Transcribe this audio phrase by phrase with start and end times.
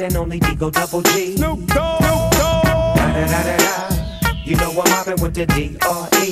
[0.00, 1.36] one and only Digo Double G.
[1.36, 2.00] Snoop Dogg.
[2.00, 4.32] Da da da da da.
[4.44, 6.28] You know I'm mobbing with the D.R.E.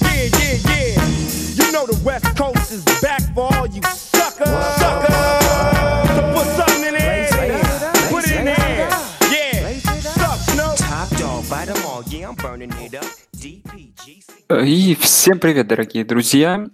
[0.00, 1.64] Yeah, yeah, yeah.
[1.66, 4.48] You know the West Coast is back for all you suckers.
[4.78, 5.14] Suckers.
[6.14, 7.28] So put something in there.
[8.10, 8.88] Put it in there.
[9.30, 9.78] Yeah.
[10.00, 10.76] Suck, Snoop.
[10.78, 12.02] Top dog, bite 'em all.
[12.08, 13.06] Yeah, I'm burning it up.
[13.36, 14.64] DPGC.
[14.66, 16.66] И всем привет, дорогие друзья!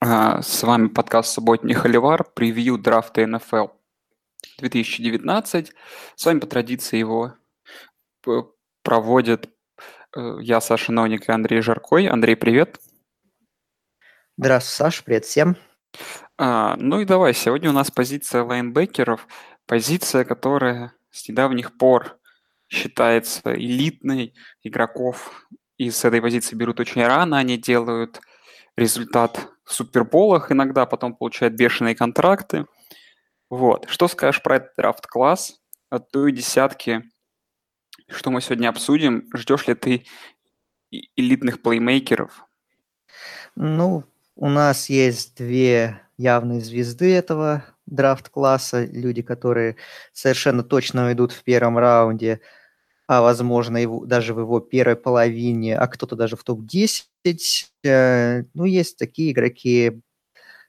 [0.00, 3.68] А, С вами подкаст «Субботний Холивар», превью драфта НФЛ
[4.58, 5.72] 2019.
[6.16, 7.34] С вами по традиции его
[8.22, 8.44] п-
[8.82, 9.50] проводят
[10.16, 12.08] э, я, Саша Новник и Андрей Жаркой.
[12.08, 12.80] Андрей, привет!
[14.36, 15.56] Здравствуй, Саш, привет всем.
[16.36, 19.28] А, ну и давай, сегодня у нас позиция лайнбекеров,
[19.66, 22.18] позиция, которая с недавних пор
[22.68, 25.46] считается элитной, игроков
[25.78, 28.20] из этой позиции берут очень рано, они делают
[28.76, 32.66] результат в суперболах иногда, потом получают бешеные контракты.
[33.50, 33.86] Вот.
[33.88, 37.04] Что скажешь про этот драфт-класс от той десятки,
[38.08, 39.28] что мы сегодня обсудим?
[39.34, 40.04] Ждешь ли ты
[41.16, 42.46] элитных плеймейкеров?
[43.56, 44.04] Ну,
[44.36, 49.76] у нас есть две явные звезды этого драфт-класса, люди, которые
[50.12, 52.40] совершенно точно уйдут в первом раунде,
[53.06, 57.04] а возможно его, даже в его первой половине, а кто-то даже в топ-10.
[57.84, 60.00] Э, Ну, есть такие игроки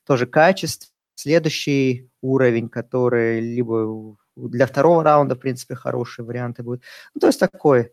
[0.06, 0.92] тоже качеств.
[1.16, 6.84] Следующий уровень, который либо для второго раунда, в принципе, хорошие варианты будут.
[7.14, 7.92] Ну, то есть такой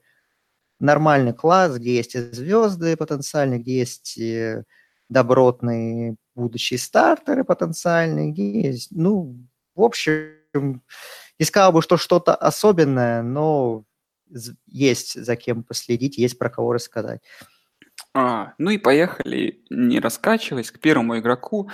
[0.81, 4.57] нормальный класс, где есть звезды потенциальные, где есть и
[5.09, 9.37] добротные будущие стартеры потенциальные, где есть, ну,
[9.75, 10.83] в общем,
[11.39, 13.85] не сказал бы, что что-то особенное, но
[14.67, 17.21] есть за кем последить, есть про кого рассказать.
[18.15, 21.71] А, ну и поехали, не раскачиваясь, к первому игроку.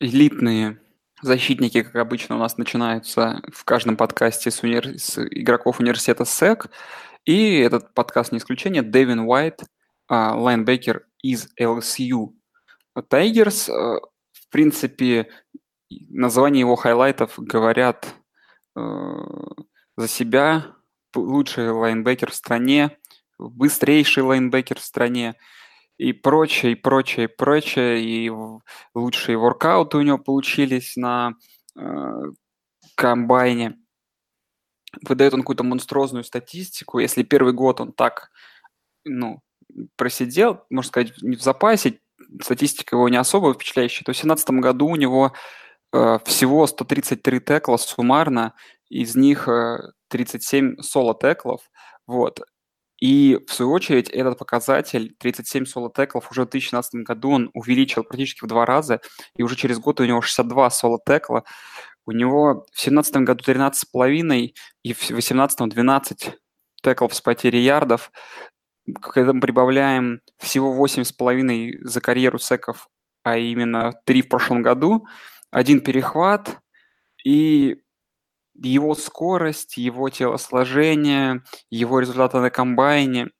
[0.00, 0.80] Элитные
[1.22, 6.68] защитники, как обычно, у нас начинаются в каждом подкасте с, универ- с игроков университета SEC.
[7.24, 8.82] И этот подкаст не исключение.
[8.82, 9.62] Дэвин Уайт,
[10.08, 12.34] а, лайнбекер из LSU
[13.08, 15.28] Tigers, э, в принципе,
[15.88, 18.14] и названия его хайлайтов говорят
[18.76, 18.80] э,
[19.96, 20.66] за себя.
[21.14, 22.98] Лучший лайнбекер в стране,
[23.38, 25.36] быстрейший лайнбекер в стране
[25.98, 28.02] и прочее, и прочее, и прочее.
[28.02, 28.30] И
[28.94, 31.34] лучшие воркауты у него получились на
[31.78, 32.22] э,
[32.94, 33.78] комбайне.
[35.02, 36.98] Выдает он какую-то монструозную статистику.
[36.98, 38.30] Если первый год он так,
[39.04, 39.40] ну,
[39.96, 42.00] просидел, можно сказать, не в запасе,
[42.40, 45.32] статистика его не особо впечатляющая, то в 2017 году у него
[45.92, 48.54] э, всего 133 текла суммарно,
[48.88, 49.78] из них э,
[50.08, 51.62] 37 соло-теклов,
[52.06, 52.40] вот.
[53.04, 58.46] И в свою очередь этот показатель 37 соло-теклов уже в 2017 году он увеличил практически
[58.46, 59.02] в два раза,
[59.36, 61.44] и уже через год у него 62 соло-текла.
[62.06, 64.54] У него в 2017 году 13,5
[64.84, 66.30] и в 2018 12
[66.82, 68.10] теклов с потерей ярдов.
[69.02, 72.88] Когда мы прибавляем всего 8,5 за карьеру секов,
[73.22, 75.06] а именно 3 в прошлом году,
[75.50, 76.58] один перехват,
[77.22, 77.82] и
[78.54, 83.30] его скорость, его телосложение, его результаты на комбайне,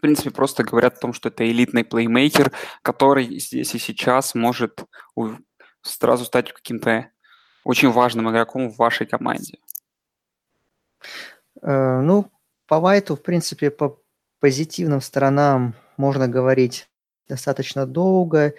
[0.00, 4.82] принципе, просто говорят о том, что это элитный плеймейкер, который здесь и сейчас может
[5.82, 7.10] сразу стать каким-то
[7.64, 9.58] очень важным игроком в вашей команде.
[11.60, 12.30] Э, Ну,
[12.66, 14.00] по Вайту, в принципе, по
[14.38, 16.88] позитивным сторонам можно говорить
[17.28, 18.54] достаточно долго,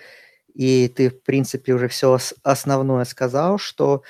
[0.54, 4.04] и ты, в принципе, уже все основное сказал, что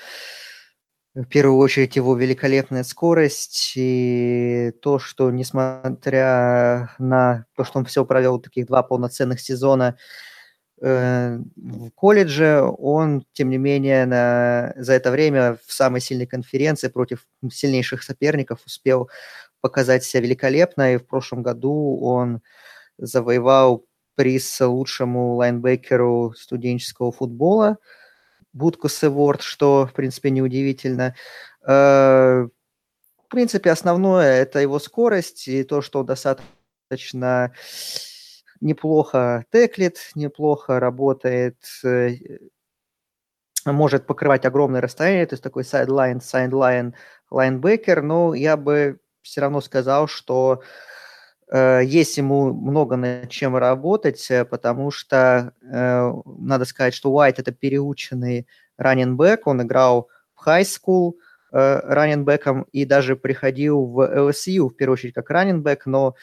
[1.14, 8.04] в первую очередь его великолепная скорость и то, что несмотря на то, что он все
[8.06, 9.98] провел таких два полноценных сезона
[10.80, 16.88] э, в колледже, он, тем не менее, на, за это время в самой сильной конференции
[16.88, 19.10] против сильнейших соперников успел
[19.60, 22.40] показать себя великолепно, и в прошлом году он
[22.96, 23.84] завоевал
[24.14, 27.76] приз лучшему лайнбекеру студенческого футбола
[28.52, 31.14] Butkus Award, что, в принципе, неудивительно.
[31.66, 32.46] Э,
[33.28, 37.52] В принципе, основное– это его скорость и то, что он достаточно
[38.60, 42.10] неплохо теклит, неплохо работает, э,
[43.64, 46.94] может покрывать огромное расстояние, то есть такой sideline, sideline,
[47.30, 50.66] linebacker, но я бы все равно сказал, что э,
[51.54, 57.52] есть ему много над чем работать, э, потому что э, надо сказать, что Уайт это
[57.52, 58.46] переученный
[58.78, 61.14] раненбэк, он играл в э,
[61.52, 66.14] раненбеком и даже приходил в LSU, в первую очередь, как раненбэк, но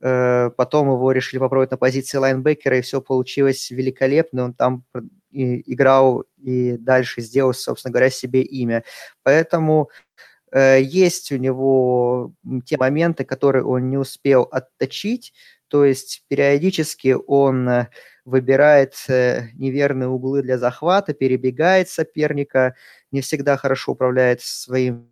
[0.00, 4.84] э, потом его решили попробовать на позиции лайнбекера, и все получилось великолепно, он там
[5.30, 8.84] и играл и дальше сделал, собственно говоря, себе имя.
[9.22, 12.32] Поэтому Э, есть у него
[12.64, 15.32] те моменты, которые он не успел отточить,
[15.68, 17.88] то есть периодически он э,
[18.24, 22.74] выбирает э, неверные углы для захвата, перебегает соперника,
[23.10, 25.10] не всегда хорошо управляет своим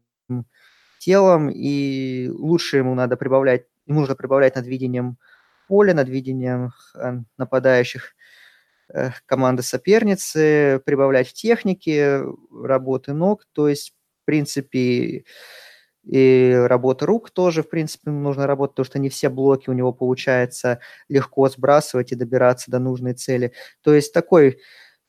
[0.98, 5.18] телом, и лучше ему надо прибавлять, ему нужно прибавлять над видением
[5.68, 6.72] поля, над видением
[7.36, 8.14] нападающих
[9.26, 13.94] команды соперницы, прибавлять в технике работы ног, то есть,
[14.24, 15.24] в принципе,
[16.04, 19.92] и работа рук тоже, в принципе, нужно работать, потому что не все блоки у него
[19.92, 23.52] получается легко сбрасывать и добираться до нужной цели.
[23.82, 24.58] То есть такой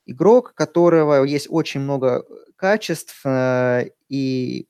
[0.06, 2.26] игрок, которого есть очень много
[2.56, 4.68] качеств, э, и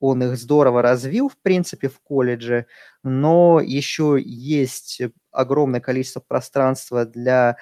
[0.00, 2.66] он их здорово развил, в принципе, в колледже,
[3.04, 7.56] но еще есть огромное количество пространства для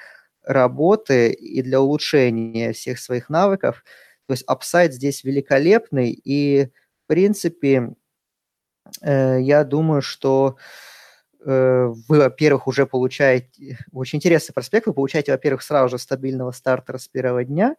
[0.44, 3.84] работы и для улучшения всех своих навыков.
[4.28, 7.94] То есть апсайд здесь великолепный, и, в принципе,
[9.00, 10.58] э, я думаю, что
[11.46, 16.98] э, вы, во-первых, уже получаете очень интересный проспект, вы получаете, во-первых, сразу же стабильного стартера
[16.98, 17.74] с первого дня,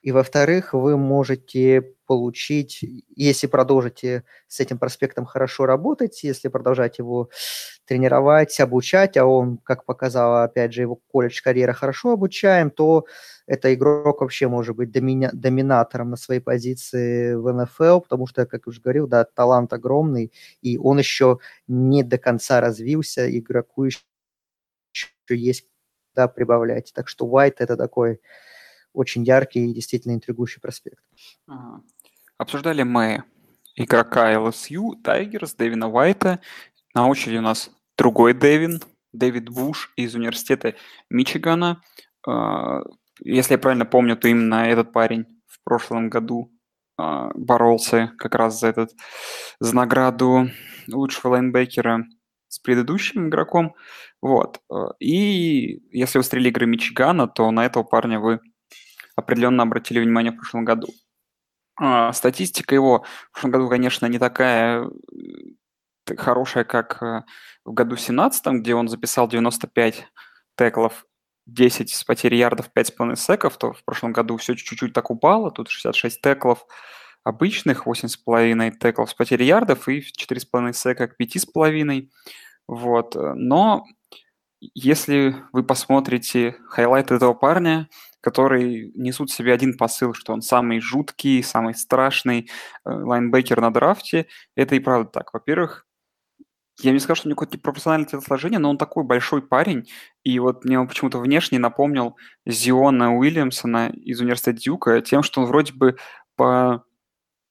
[0.00, 2.80] и, во-вторых, вы можете получить,
[3.14, 7.28] если продолжите с этим проспектом хорошо работать, если продолжать его
[7.84, 13.04] тренировать, обучать, а он, как показала, опять же, его колледж-карьера хорошо обучаем, то
[13.46, 18.62] это игрок вообще может быть домина- доминатором на своей позиции в НФЛ, потому что, как
[18.66, 20.32] я уже говорил, да, талант огромный,
[20.62, 24.00] и он еще не до конца развился, игроку еще
[25.28, 25.66] есть
[26.14, 26.92] да, прибавлять.
[26.94, 28.20] Так что White это такой
[28.92, 31.04] очень яркий и действительно интригующий проспект.
[31.46, 31.82] Ага.
[32.38, 33.24] Обсуждали мы
[33.74, 36.38] игрока LSU, Тайгерс, Дэвина Уайта.
[36.94, 38.80] На очереди у нас другой Дэвин,
[39.12, 40.76] Дэвид Буш из университета
[41.10, 41.82] Мичигана.
[42.24, 42.82] А,
[43.20, 46.52] если я правильно помню, то именно этот парень в прошлом году
[46.96, 48.92] а, боролся как раз за этот
[49.58, 50.48] за награду
[50.86, 52.04] лучшего лайнбекера
[52.46, 53.74] с предыдущим игроком.
[54.22, 54.60] Вот.
[55.00, 58.38] И если вы стрели игры Мичигана, то на этого парня вы
[59.16, 60.86] определенно обратили внимание в прошлом году.
[61.80, 67.22] А, статистика его в прошлом году, конечно, не такая э, хорошая, как э,
[67.64, 70.06] в году 17 где он записал 95
[70.56, 71.06] теклов,
[71.46, 75.70] 10 с потери ярдов, 5,5 секов, то в прошлом году все чуть-чуть так упало, тут
[75.70, 76.66] 66 теклов
[77.24, 82.08] обычных, 8,5 теклов с потери ярдов и 4,5 сека к 5,5.
[82.66, 83.14] Вот.
[83.14, 83.84] Но
[84.60, 87.88] если вы посмотрите хайлайт этого парня,
[88.20, 92.50] которые несут в себе один посыл, что он самый жуткий, самый страшный
[92.84, 94.26] э, лайнбекер на драфте.
[94.56, 95.32] Это и правда так.
[95.32, 95.86] Во-первых,
[96.80, 99.88] я не скажу, что у него какое-то профессиональное телосложение, но он такой большой парень,
[100.22, 102.16] и вот мне он почему-то внешне напомнил
[102.46, 105.96] Зиона Уильямсона из университета Дюка тем, что он вроде бы
[106.36, 106.84] по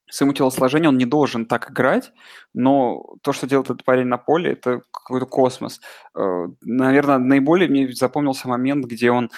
[0.10, 2.12] своему телосложению он не должен так играть,
[2.54, 5.82] но то, что делает этот парень на поле, это какой-то космос.
[6.16, 9.30] Э, наверное, наиболее мне запомнился момент, где он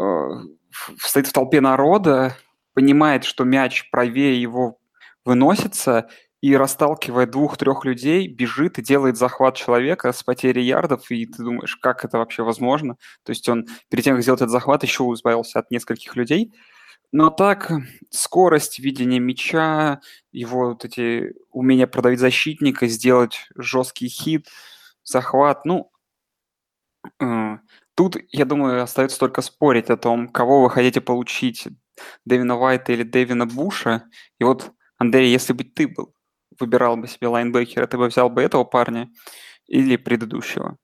[0.00, 0.04] э,
[0.98, 2.36] стоит в толпе народа,
[2.74, 4.78] понимает, что мяч правее его
[5.24, 6.08] выносится,
[6.44, 11.76] и расталкивая двух-трех людей, бежит и делает захват человека с потерей ярдов, и ты думаешь,
[11.76, 12.98] как это вообще возможно?
[13.22, 16.52] То есть он перед тем, как сделать этот захват, еще избавился от нескольких людей.
[17.12, 17.72] Но так,
[18.10, 20.00] скорость видения мяча,
[20.32, 24.48] его вот эти умения продавить защитника, сделать жесткий хит,
[25.02, 25.90] захват, ну,
[27.22, 27.56] э,
[27.94, 31.68] Тут, я думаю, остается только спорить о том, кого вы хотите получить,
[32.24, 34.04] Дэвина Уайта или Дэвина Буша.
[34.40, 36.12] И вот, Андрей, если бы ты был,
[36.58, 39.10] выбирал бы себе лайнбекера, ты бы взял бы этого парня
[39.66, 40.76] или предыдущего?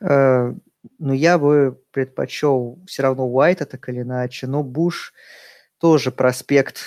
[0.00, 0.52] Э,
[0.98, 5.14] ну, я бы предпочел все равно Уайта, так или иначе, но Буш
[5.78, 6.80] тоже проспект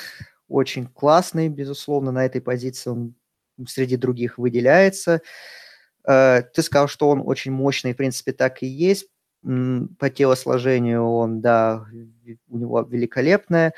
[0.48, 3.16] очень классный, безусловно, на этой позиции он
[3.68, 5.22] среди других выделяется.
[6.08, 9.08] Ты сказал, что он очень мощный, в принципе, так и есть.
[9.44, 11.86] По телосложению он, да,
[12.50, 13.74] у него великолепное,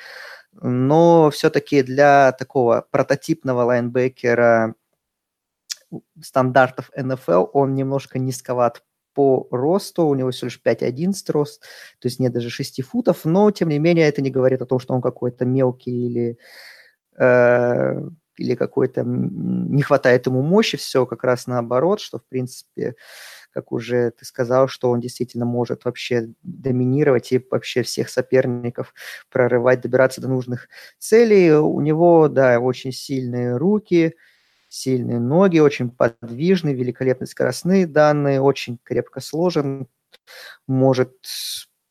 [0.54, 4.76] но все-таки для такого прототипного лайнбекера
[6.22, 8.84] стандартов НФЛ он немножко низковат
[9.14, 11.62] по росту, у него всего лишь 5.11 рост,
[12.00, 14.80] то есть нет даже 6 футов, но тем не менее это не говорит о том,
[14.80, 16.38] что он какой-то мелкий или
[17.18, 18.02] э,
[18.40, 22.96] или какой-то не хватает ему мощи, все как раз наоборот, что в принципе,
[23.52, 28.94] как уже ты сказал, что он действительно может вообще доминировать и вообще всех соперников
[29.30, 31.52] прорывать, добираться до нужных целей.
[31.54, 34.16] У него, да, очень сильные руки,
[34.70, 39.88] сильные ноги, очень подвижный, великолепные скоростные данные, очень крепко сложен,
[40.68, 41.14] может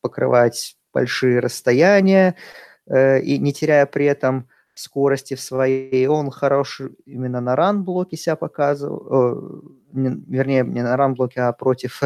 [0.00, 2.35] покрывать большие расстояния
[2.87, 6.06] э, и не теряя при этом скорости в своей.
[6.06, 12.02] Он хорош именно на ран-блоке себя показывал, не, вернее, не на ран-блоке, а против,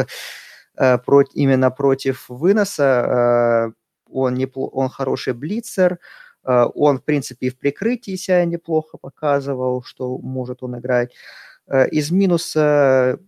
[0.77, 2.83] э, про, именно против выноса.
[2.83, 3.71] Э,
[4.09, 5.99] он, непло, он хороший блицер,
[6.45, 11.13] э, он, в принципе, и в прикрытии себя неплохо показывал, что может он играть.
[11.91, 13.19] Из минуса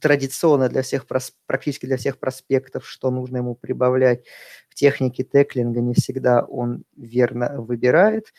[0.00, 1.06] традиционно для всех,
[1.46, 4.24] практически для всех проспектов, что нужно ему прибавлять
[4.68, 8.32] в технике теклинга, не всегда он верно выбирает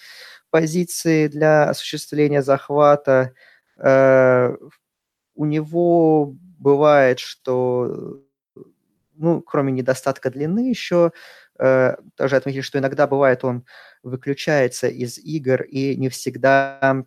[0.55, 3.33] позиции для осуществления захвата.
[3.77, 4.55] Э,
[5.35, 8.21] у него бывает, что,
[9.15, 11.11] ну, кроме недостатка длины еще,
[11.59, 13.65] э, тоже отметили, что иногда бывает он
[14.01, 17.03] выключается из игр и не всегда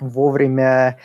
[0.00, 0.98] вовремя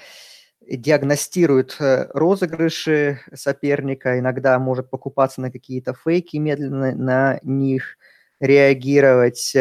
[0.62, 7.98] диагностирует э, розыгрыши соперника, иногда может покупаться на какие-то фейки, медленно на них
[8.40, 9.54] реагировать.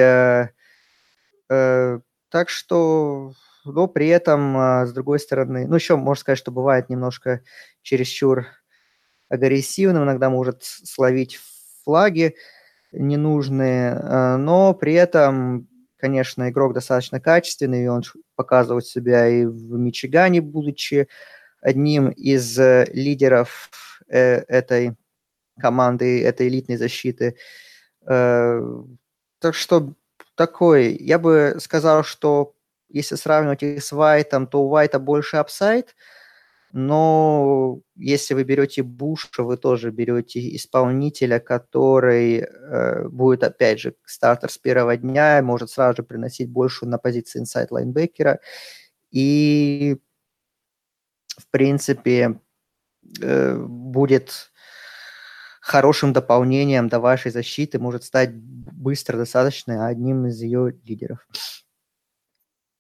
[1.53, 6.51] Э, так что, но при этом, а, с другой стороны, ну еще можно сказать, что
[6.51, 7.43] бывает немножко
[7.83, 8.47] чересчур
[9.29, 11.39] агрессивным, иногда может словить
[11.85, 12.37] флаги
[12.93, 13.95] ненужные,
[14.39, 15.69] но при этом
[16.03, 18.03] конечно, игрок достаточно качественный, и он
[18.35, 21.07] показывает себя и в Мичигане, будучи
[21.61, 23.71] одним из э, лидеров
[24.09, 24.97] э, этой
[25.61, 27.37] команды, этой элитной защиты.
[28.05, 29.95] Так что
[30.47, 32.55] такой, я бы сказал, что
[32.89, 35.95] если сравнивать их с Вайтом, то у Вайта больше апсайд–
[36.73, 44.51] но если вы берете Буша, вы тоже берете исполнителя, который э, будет, опять же, стартер
[44.51, 48.41] с первого дня, может сразу же приносить больше на позиции инсайд лайнбекера.
[49.11, 49.99] И,
[51.37, 52.41] в принципе,
[53.21, 54.51] э, будет
[55.63, 61.25] хорошим дополнением до вашей защиты, может стать быстро достаточно одним из ее лидеров.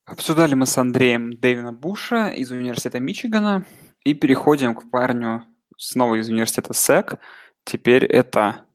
[0.04, 3.64] Обсуждали мы с Андреем Дэвина Буша из университета Мичигана
[4.04, 5.46] и переходим к парню
[5.76, 7.20] снова из университета SEC.
[7.64, 8.66] Теперь это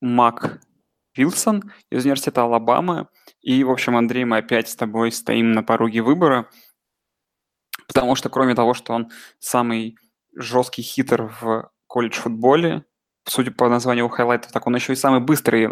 [0.00, 0.60] Мак
[1.14, 3.08] Вилсон из университета Алабамы.
[3.42, 6.48] И, в общем, Андрей, мы опять с тобой стоим на пороге выбора,
[7.86, 9.98] потому что кроме того, что он самый
[10.34, 12.86] жесткий хитер в колледж-футболе,
[13.26, 15.70] судя по названию хайлайтов, так он еще и самый быстрый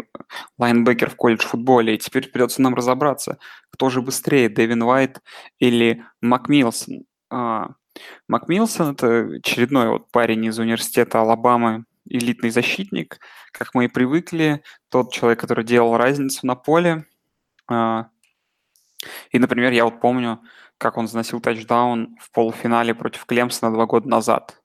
[0.57, 1.95] лайнбекер в колледж-футболе.
[1.95, 3.37] И теперь придется нам разобраться,
[3.71, 5.21] кто же быстрее, Дэвин Уайт
[5.59, 7.05] или Мак Милсон.
[7.29, 7.69] А,
[8.27, 13.19] Мак Милсон– это очередной вот парень из университета Алабамы, элитный защитник,
[13.51, 17.05] как мы и привыкли, тот человек, который делал разницу на поле.
[17.69, 18.07] А,
[19.31, 20.41] и, например, я вот помню,
[20.77, 24.61] как он заносил тачдаун в полуфинале против Клемсона два года назад.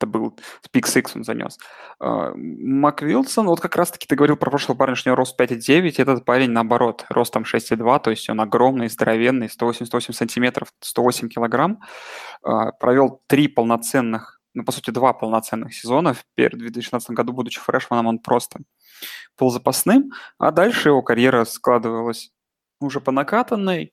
[0.00, 0.36] А, это был
[0.84, 1.58] Сикс он занес.
[2.02, 5.38] Uh, Мак Вилсон, вот как раз-таки ты говорил про прошлого парня, что у него рост
[5.38, 11.80] 5,9, этот парень наоборот, ростом 6,2, то есть он огромный, здоровенный, 188 сантиметров, 108 килограмм.
[12.44, 16.14] Uh, провел три полноценных, ну, по сути, два полноценных сезона.
[16.14, 18.60] В 2016 году, будучи фрешманом, он просто
[19.38, 22.32] был запасным, а дальше его карьера складывалась
[22.80, 23.92] уже по накатанной.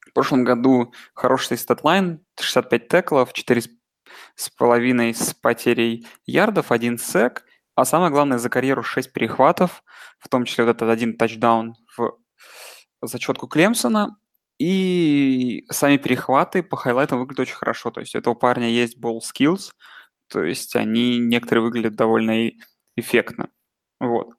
[0.00, 3.62] В прошлом году хороший statline, 65 теклов, 4
[4.34, 9.82] с половиной с потерей ярдов, один сек, а самое главное, за карьеру 6 перехватов,
[10.18, 12.18] в том числе вот этот один тачдаун в
[13.02, 14.16] зачетку Клемсона,
[14.58, 17.90] и сами перехваты по хайлайтам выглядят очень хорошо.
[17.90, 19.72] То есть у этого парня есть ball skills,
[20.28, 22.50] то есть они некоторые выглядят довольно
[22.94, 23.48] эффектно.
[23.98, 24.34] Вот.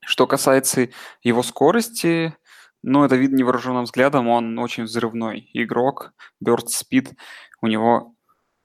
[0.00, 0.88] Что касается
[1.22, 2.34] его скорости,
[2.82, 7.14] ну, это видно невооруженным взглядом, он очень взрывной игрок, burst speed
[7.60, 8.13] у него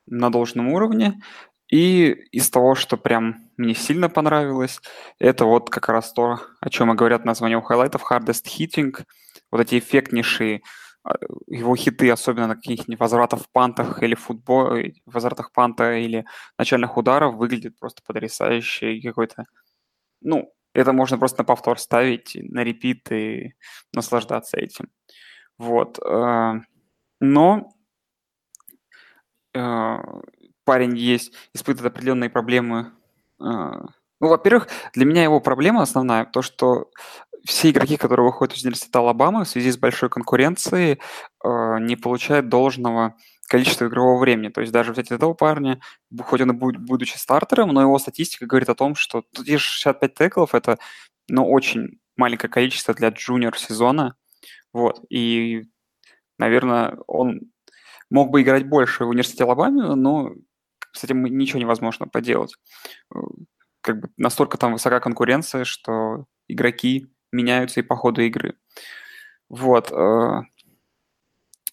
[0.09, 1.21] на должном уровне.
[1.71, 4.81] И из того, что прям мне сильно понравилось,
[5.19, 8.95] это вот как раз то, о чем и говорят названия у хайлайтов, hardest hitting,
[9.51, 10.61] вот эти эффектнейшие
[11.03, 11.13] а,
[11.47, 16.25] его хиты, особенно на каких-нибудь возвратах пантах или футбол, возвратах панта или
[16.57, 19.45] начальных ударов, выглядит просто потрясающе какой-то,
[20.21, 23.53] ну, это можно просто на повтор ставить, на repeat и
[23.93, 24.89] наслаждаться этим.
[25.57, 25.99] Вот.
[25.99, 26.53] Э,
[27.19, 27.69] но
[29.53, 29.97] э,
[30.63, 32.91] парень есть, испытывает определенные проблемы.
[33.39, 33.71] Э,
[34.21, 36.89] ну, во-первых, для меня его проблема основная то, что
[37.45, 40.99] все игроки, которые выходят из университета Алабамы в связи с большой конкуренцией,
[41.43, 43.15] э, не получают должного
[43.47, 44.49] количества игрового времени.
[44.49, 45.81] То есть даже взять этого парня,
[46.21, 49.63] хоть он и будет, будучи стартером, но его статистика говорит о том, что тут есть
[49.63, 50.77] 65 теклов, это
[51.27, 54.15] ну, очень маленькое количество для джуниор сезона.
[54.73, 55.01] Вот.
[55.09, 55.63] И,
[56.37, 57.41] наверное, он
[58.09, 60.33] мог бы играть больше в университете Алабаме, но
[60.91, 62.55] с этим ничего невозможно поделать.
[63.13, 63.19] Э,
[63.81, 68.55] как бы настолько там высока конкуренция, что игроки меняются и по ходу игры.
[69.49, 69.91] Вот.
[69.91, 70.41] Э,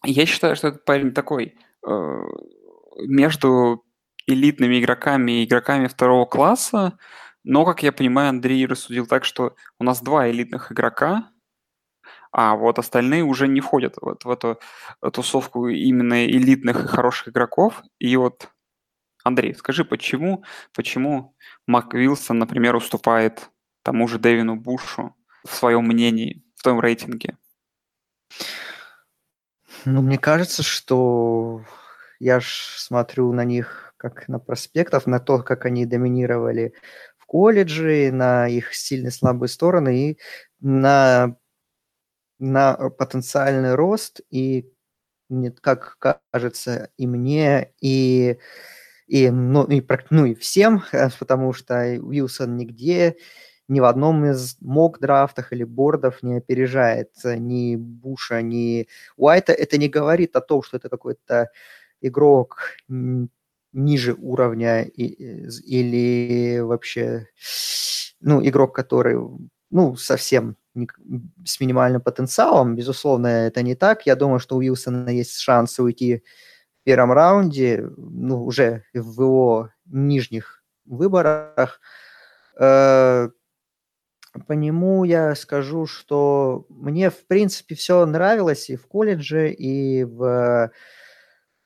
[0.04, 2.22] я считаю, что этот парень такой э,
[3.06, 3.84] между
[4.26, 6.98] элитными игроками и игроками второго класса,
[7.44, 11.30] но, как я понимаю, Андрей рассудил так, что у нас два элитных игрока,
[12.38, 14.60] а вот остальные уже не входят вот в эту
[15.10, 17.82] тусовку именно элитных и хороших игроков.
[17.98, 18.50] И вот,
[19.24, 21.34] Андрей, скажи, почему, почему
[21.66, 23.48] Мак Вилсон, например, уступает
[23.82, 25.16] тому же Дэвину Бушу
[25.46, 27.38] в своем мнении, в твоем рейтинге?
[29.86, 31.64] Ну, мне кажется, что
[32.20, 32.44] я ж
[32.76, 36.74] смотрю на них как на проспектов, на то, как они доминировали
[37.16, 40.18] в колледже, на их сильные слабые стороны и
[40.60, 41.38] на,
[42.38, 44.20] на потенциальный рост.
[44.30, 44.70] И
[45.60, 45.98] как
[46.32, 48.38] кажется и мне, и,
[49.06, 50.82] и, ну, и, ну, и всем,
[51.18, 53.16] потому что Уилсон нигде
[53.68, 59.52] ни в одном из мок-драфтах или бордов не опережает ни Буша, ни Уайта.
[59.52, 61.50] Это не говорит о том, что это какой-то
[62.00, 62.58] игрок
[63.72, 67.26] ниже уровня или вообще
[68.20, 69.18] ну, игрок, который
[69.70, 70.56] ну, совсем
[71.44, 72.76] с минимальным потенциалом.
[72.76, 74.06] Безусловно, это не так.
[74.06, 76.22] Я думаю, что у Уилсона есть шанс уйти
[76.80, 81.80] в первом раунде, ну, уже в его нижних выборах.
[82.58, 83.28] Э,
[84.46, 90.70] по нему я скажу, что мне, в принципе, все нравилось и в колледже, и в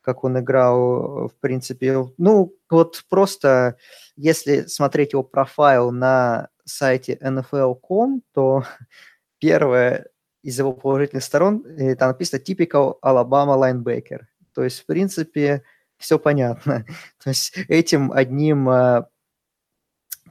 [0.00, 2.06] как он играл, в принципе.
[2.18, 3.76] Ну, вот просто
[4.16, 8.64] если смотреть его профайл на сайте NFL.com, то
[9.38, 10.06] первое
[10.42, 14.20] из его положительных сторон, э, там написано typical Alabama linebacker.
[14.54, 15.62] То есть, в принципе,
[15.96, 16.84] все понятно.
[17.22, 19.04] То есть этим одним э,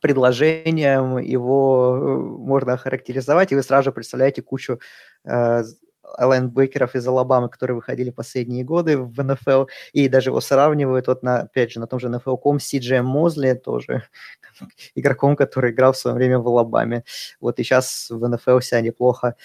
[0.01, 4.79] предложением его э, можно охарактеризовать, и вы сразу же представляете кучу
[6.17, 11.41] лайнбекеров из Алабамы, которые выходили последние годы в НФЛ, и даже его сравнивают, вот на,
[11.41, 14.03] опять же, на том же NFL.com Си Мозли, тоже
[14.95, 17.03] игроком, который играл в свое время в Алабаме.
[17.39, 19.35] Вот и сейчас в НФЛ себя неплохо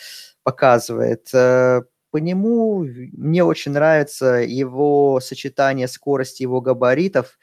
[0.42, 1.28] показывает.
[1.32, 7.38] Э, по нему мне очень нравится его сочетание скорости его габаритов,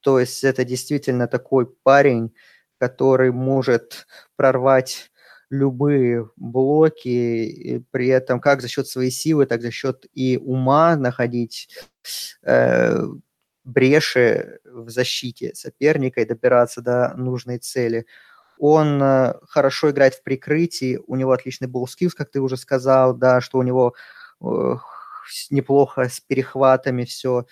[0.00, 2.34] то есть это действительно такой парень,
[2.78, 4.06] который может
[4.36, 5.10] прорвать
[5.54, 10.96] любые блоки, и при этом как за счет своей силы, так за счет и ума
[10.96, 11.68] находить
[12.42, 13.06] э,
[13.64, 18.06] бреши в защите соперника и добираться до нужной цели.
[18.58, 23.14] Он э, хорошо играет в прикрытии, у него отличный был скиллс, как ты уже сказал,
[23.14, 23.94] да, что у него
[24.40, 24.76] э,
[25.50, 27.40] неплохо с перехватами все.
[27.40, 27.44] Э,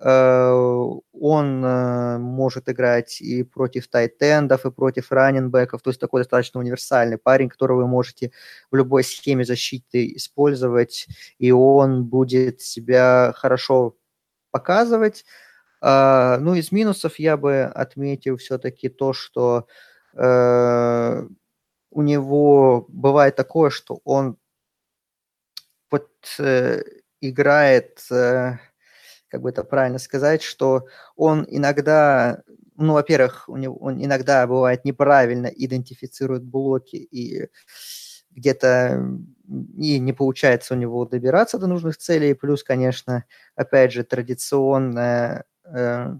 [0.00, 7.18] он э, может играть и против тайтендов, и против раненбеков, то есть такой достаточно универсальный
[7.18, 8.30] парень, которого вы можете
[8.70, 11.08] в любой схеме защиты использовать,
[11.38, 13.96] и он будет себя хорошо
[14.52, 15.24] показывать.
[15.80, 19.66] А, ну, из минусов я бы отметил все-таки то, что
[20.14, 21.26] э,
[21.90, 24.36] у него бывает такое, что он
[25.90, 26.10] вот
[27.20, 28.06] играет
[29.28, 30.86] как бы это правильно сказать, что
[31.16, 32.42] он иногда,
[32.76, 37.48] ну, во-первых, у него, он иногда бывает неправильно идентифицирует блоки и
[38.30, 39.02] где-то
[39.76, 43.24] и не получается у него добираться до нужных целей, плюс, конечно,
[43.56, 46.14] опять же, традиционная, э,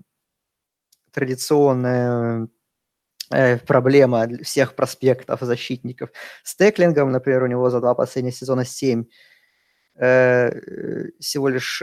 [1.12, 2.48] традиционная
[3.30, 6.10] э, проблема всех проспектов защитников
[6.42, 9.04] с теклингом, например, у него за два последних сезона 7 Э,
[9.98, 11.82] всего лишь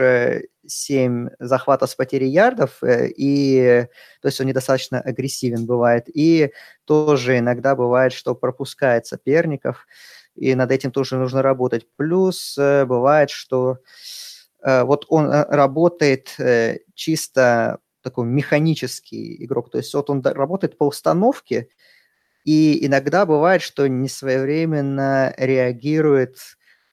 [0.68, 3.86] 7 захватов с потерей ярдов, э, и
[4.20, 6.04] то есть он недостаточно агрессивен бывает.
[6.12, 6.52] И
[6.84, 9.86] тоже иногда бывает, что пропускает соперников,
[10.34, 11.86] и над этим тоже нужно работать.
[11.96, 13.78] Плюс э, бывает, что
[14.62, 16.34] вот он работает
[16.94, 21.68] чисто такой механический игрок, то есть вот он работает по установке,
[22.44, 26.38] и иногда бывает, что несвоевременно реагирует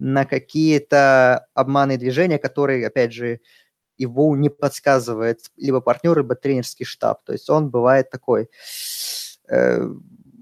[0.03, 3.39] на какие-то обманные движения, которые, опять же,
[3.97, 7.23] его не подсказывает либо партнер, либо тренерский штаб.
[7.23, 8.49] То есть он бывает такой...
[9.49, 9.87] Э,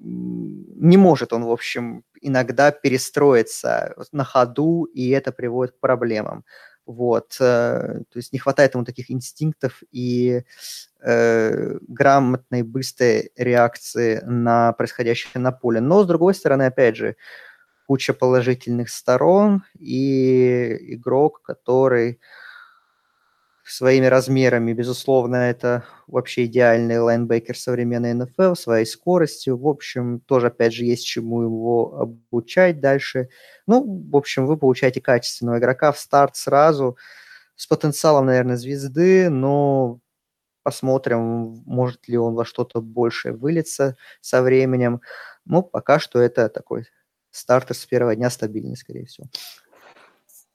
[0.04, 6.44] не может он, в общем, иногда перестроиться на ходу, и это приводит к проблемам.
[6.88, 10.42] Вот, э, то есть не хватает ему таких инстинктов и
[11.02, 15.82] э, грамотной, быстрой реакции на происходящее на поле.
[15.82, 17.16] Но, с другой стороны, опять же,
[17.92, 22.22] куча положительных сторон и игрок, который
[23.66, 29.58] своими размерами, безусловно, это вообще идеальный лайнбекер современной НФЛ, своей скоростью.
[29.58, 33.28] В общем, тоже, опять же, есть чему его обучать дальше.
[33.68, 36.96] Ну, в общем, вы получаете качественного игрока в старт сразу,
[37.58, 40.00] с потенциалом, наверное, звезды, но
[40.64, 45.02] посмотрим, может ли он во что-то большее вылиться со временем.
[45.44, 46.86] Ну, пока что это такой
[47.32, 49.28] стартер с первого дня стабильный, скорее всего.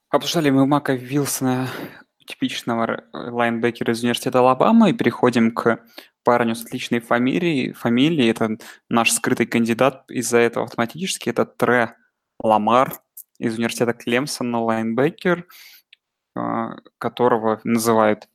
[0.09, 1.69] Обсуждали мы Мака Вилсона
[2.27, 5.81] типичного лайнбекера из университета Алабама и переходим к
[6.23, 7.73] парню с отличной фамилией.
[7.73, 8.59] Фамилии это
[8.89, 11.31] наш скрытый кандидат из-за этого автоматически.
[11.31, 11.97] Это Тре
[12.43, 12.95] Ламар
[13.39, 15.47] из университета Клемсона, лайнбекер,
[16.35, 18.29] а, которого называют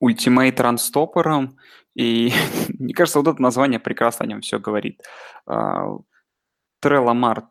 [0.00, 1.58] ультимейт ранстоппером.
[1.94, 2.32] И
[2.78, 5.02] мне кажется, вот это название прекрасно о нем все говорит.
[6.80, 7.48] А, Тре Ламар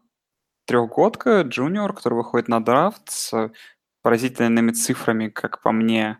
[0.66, 3.52] трехгодка, джуниор, который выходит на драфт с
[4.02, 6.18] поразительными цифрами, как по мне,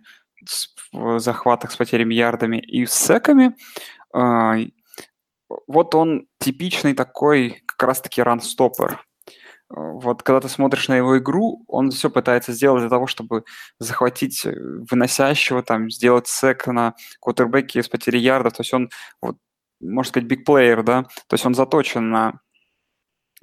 [0.94, 3.56] в захватах с потерями ярдами и с секами.
[4.14, 4.56] А,
[5.68, 9.04] вот он типичный такой как раз-таки ранстоппер.
[9.70, 13.44] Вот когда ты смотришь на его игру, он все пытается сделать для того, чтобы
[13.80, 14.54] захватить э,
[14.90, 18.54] выносящего, там, сделать сек на квотербеке с потери ярдов.
[18.54, 18.90] То есть он,
[19.22, 19.38] вот,
[19.82, 21.04] можно сказать, бигплеер, да?
[21.04, 22.40] То есть он заточен на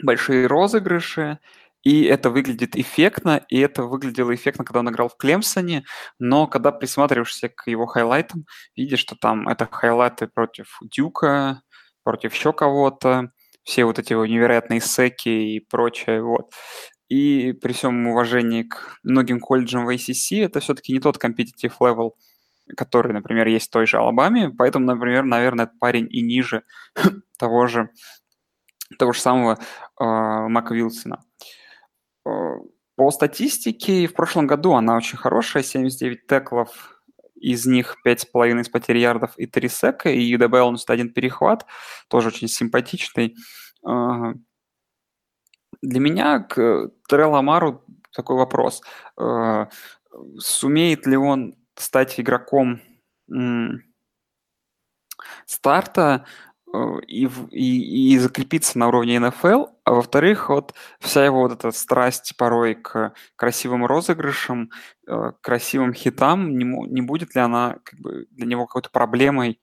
[0.02, 1.38] большие розыгрыши,
[1.82, 5.84] и это выглядит эффектно, и это выглядело эффектно, когда он играл в Клемсоне,
[6.18, 11.62] но когда присматриваешься к его хайлайтам, видишь, что там это хайлайты против Дюка,
[12.02, 13.30] против еще кого-то,
[13.64, 16.52] все вот эти невероятные секи и прочее, вот.
[17.08, 22.12] И при всем уважении к многим колледжам в ACC, это все-таки не тот competitive level,
[22.76, 26.62] который, например, есть в той же Алабаме, поэтому, например, наверное, этот парень и ниже
[27.38, 27.90] того же,
[28.98, 29.58] того же самого
[29.98, 31.24] Мака Вилсона.
[32.26, 32.56] Э,
[32.96, 37.02] по статистике в прошлом году она очень хорошая, 79 теклов,
[37.34, 41.66] из них 5,5 с потерь ярдов и 3 сека, и добавил он один перехват,
[42.08, 43.36] тоже очень симпатичный.
[43.86, 44.34] Э,
[45.82, 48.80] для меня к Террелл Амару такой вопрос.
[50.38, 52.80] Сумеет ли он стать игроком
[55.46, 56.24] старта
[57.06, 62.34] и, и, и закрепиться на уровне НФЛ, а во-вторых, вот вся его вот эта страсть
[62.36, 64.70] порой к красивым розыгрышам,
[65.06, 69.60] э, красивым хитам, не, не будет ли она как бы для него какой-то проблемой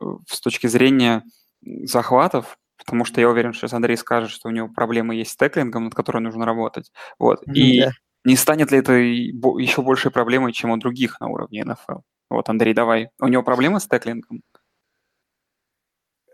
[0.00, 1.22] э, с точки зрения
[1.62, 5.36] захватов, потому что я уверен, что сейчас Андрей скажет, что у него проблемы есть с
[5.36, 6.90] теклингом, над которой нужно работать.
[7.18, 7.42] Вот.
[7.46, 7.92] И да.
[8.24, 12.00] не станет ли это еще большей проблемой, чем у других на уровне НФЛ?
[12.30, 13.10] Вот, Андрей, давай.
[13.20, 14.42] У него проблемы с теклингом?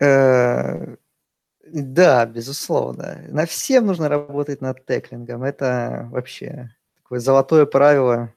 [0.01, 0.97] Э,
[1.67, 3.25] да, безусловно.
[3.29, 5.43] На всем нужно работать над теклингом.
[5.45, 8.33] Это вообще такое золотое правило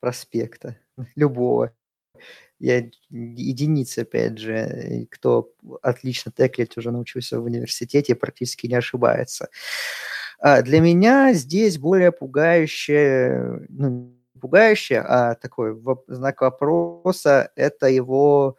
[0.00, 0.78] проспекта
[1.16, 1.72] любого.
[2.58, 9.48] Я единица, опять же, кто отлично теклить уже научился в университете практически не ошибается.
[10.38, 18.56] А для меня здесь более пугающее, ну, пугающее, а такой знак вопроса– это его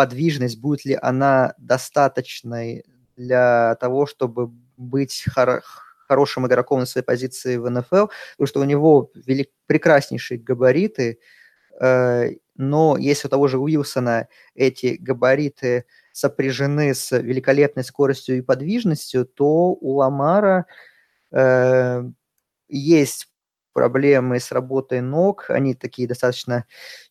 [0.00, 2.84] подвижность, будет ли она достаточной
[3.16, 4.46] для того, чтобы
[4.78, 5.60] быть хор-
[6.08, 11.18] хорошим игроком на своей позиции в НФЛ, потому что у него велик- прекраснейшие габариты,
[11.78, 19.26] э, но если у того же Уилсона эти габариты сопряжены с великолепной скоростью и подвижностью,
[19.26, 20.64] то у Ламара
[21.30, 22.04] э,
[22.68, 23.28] есть
[23.72, 26.64] проблемы с работой ног, они такие достаточно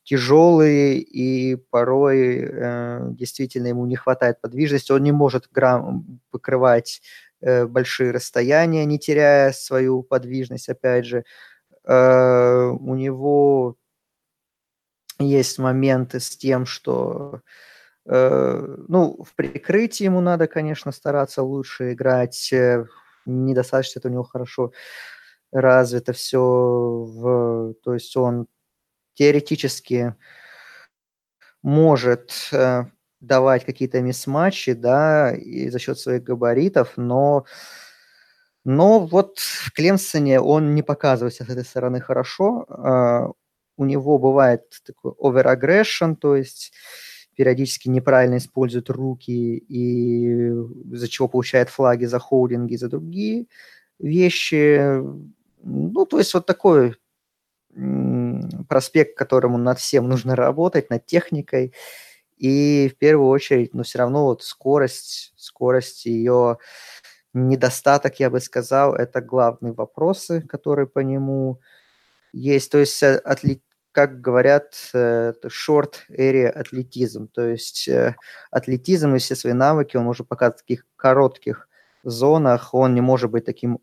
[0.04, 7.02] тяжелые, и порой э, действительно ему не хватает подвижности, он не может грамм покрывать
[7.42, 11.24] э, большие расстояния, не теряя свою подвижность, опять же.
[11.86, 13.76] Э, у него
[15.20, 17.42] есть моменты с тем, что
[18.06, 22.86] э, ну, в прикрытии ему надо, конечно, стараться лучше играть, э,
[23.26, 24.72] недостаточно это у него хорошо
[25.52, 28.48] развито все, в, то есть он
[29.14, 30.16] теоретически
[31.62, 32.86] может э,
[33.20, 37.46] давать какие-то мисс-матчи, да, и за счет своих габаритов, но,
[38.64, 42.66] но вот в Клемсоне он не показывается с этой стороны хорошо.
[42.70, 43.32] Э,
[43.78, 46.74] у него бывает такой overaggression, то есть
[47.36, 50.52] периодически неправильно использует руки, и
[50.92, 53.48] за чего получает флаги за холдинги, за другие
[53.98, 55.02] вещи.
[55.64, 56.96] Ну, то есть вот такой
[58.68, 61.74] проспект, которому над всем нужно работать, над техникой.
[62.38, 66.58] И в первую очередь, но ну, все равно вот скорость, скорость ее
[67.34, 71.60] недостаток, я бы сказал, это главные вопросы, которые по нему
[72.32, 72.72] есть.
[72.72, 73.62] То есть э, отли...
[73.92, 77.28] как говорят, э, short area атлетизм.
[77.28, 78.16] То есть э,
[78.52, 81.68] атлетизм и все свои навыки он может показывать в таких коротких
[82.04, 82.74] зонах.
[82.74, 83.80] Он не может быть таким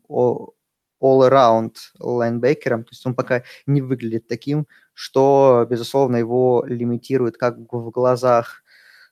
[1.01, 2.83] all-around лайнбекером.
[2.83, 8.63] То есть он пока не выглядит таким, что, безусловно, его лимитирует как в глазах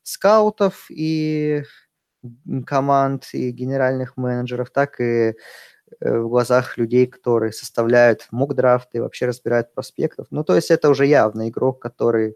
[0.04, 1.63] скаутов и
[2.65, 5.36] команд и генеральных менеджеров, так и
[6.00, 10.28] Э, в глазах людей, которые составляют мок-драфты, вообще разбирают проспектов.
[10.32, 12.36] Ну, то есть это уже явно игрок, который...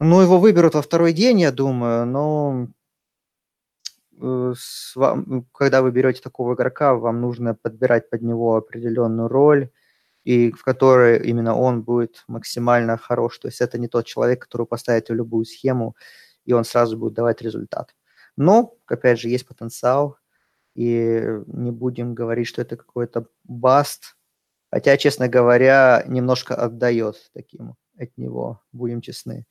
[0.00, 2.68] Ну, его выберут во второй день, я думаю, но
[4.22, 4.54] э,
[4.94, 9.70] вам, когда вы берете такого игрока, вам нужно подбирать под него определенную роль,
[10.24, 13.38] и в которой именно он будет максимально хорош.
[13.38, 15.96] То есть это не тот человек, который поставите в любую схему,
[16.44, 17.94] и он сразу будет давать результат.
[18.36, 20.16] Но, опять же, есть потенциал,
[20.74, 24.16] и не будем говорить, что это какой-то баст,
[24.70, 29.46] хотя, честно говоря, немножко отдает таким от него, будем честны.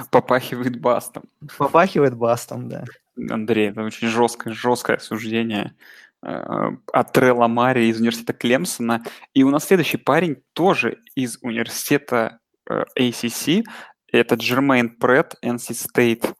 [0.10, 1.24] Попахивает бастом.
[1.58, 2.84] Попахивает бастом, да.
[3.16, 5.74] Андрей, это очень жесткое, жесткое суждение
[6.22, 9.02] э, от Трелла Мари из университета Клемсона.
[9.34, 13.64] И у нас следующий парень тоже из университета э, ACC.
[14.12, 16.34] Это Джермейн Прет, NC State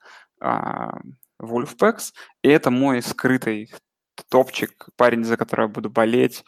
[1.41, 3.71] Wolfpacks, и это мой скрытый
[4.29, 6.45] топчик, парень, за которого я буду болеть,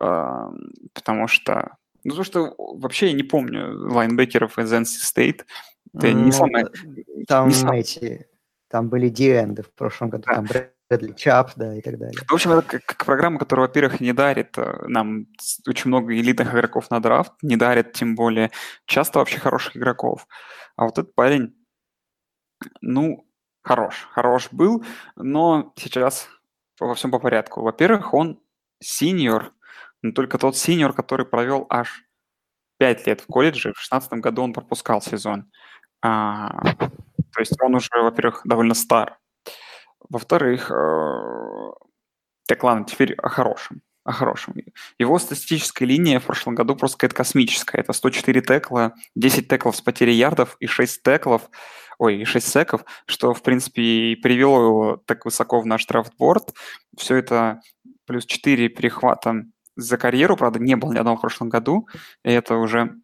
[0.00, 0.48] э,
[0.94, 5.44] потому что, ну, то, что вообще я не помню лайнбекеров из NC State,
[5.94, 6.66] это ну, не самое...
[7.26, 7.72] Там не сам...
[7.72, 8.28] эти,
[8.68, 10.34] там были диэнды в прошлом году, да.
[10.34, 12.18] там Брэдли Чап, да, и так далее.
[12.28, 15.26] В общем, это как, как программа, которая, во-первых, не дарит э, нам
[15.66, 18.50] очень много элитных игроков на драфт, не дарит, тем более,
[18.86, 20.26] часто вообще хороших игроков.
[20.76, 21.54] А вот этот парень,
[22.80, 23.26] ну,
[23.62, 24.84] хорош, хорош был,
[25.16, 26.28] но сейчас
[26.78, 27.62] во всем по порядку.
[27.62, 28.40] Во-первых, он
[28.80, 29.52] синьор,
[30.02, 32.04] но только тот синьор, который провел аж
[32.78, 33.70] 5 лет в колледже.
[33.72, 35.50] В 2016 году он пропускал сезон.
[36.02, 36.62] А,
[37.32, 39.18] то есть он уже, во-первых, довольно стар.
[40.08, 41.70] Во-вторых, э,
[42.46, 43.82] так ладно, теперь о хорошем.
[44.04, 44.54] О хорошем.
[44.98, 47.78] Его статистическая линия в прошлом году просто какая-то космическая.
[47.78, 51.50] Это 104 текла, 10 теклов с потерей ярдов и 6 теклов
[52.00, 56.54] ой, 6 секов, что, в принципе, и привело его так высоко в наш драфтборд.
[56.96, 57.60] Все это
[58.06, 59.44] плюс 4 перехвата
[59.76, 61.86] за карьеру, правда, не было ни одного в прошлом году,
[62.24, 62.96] и это уже...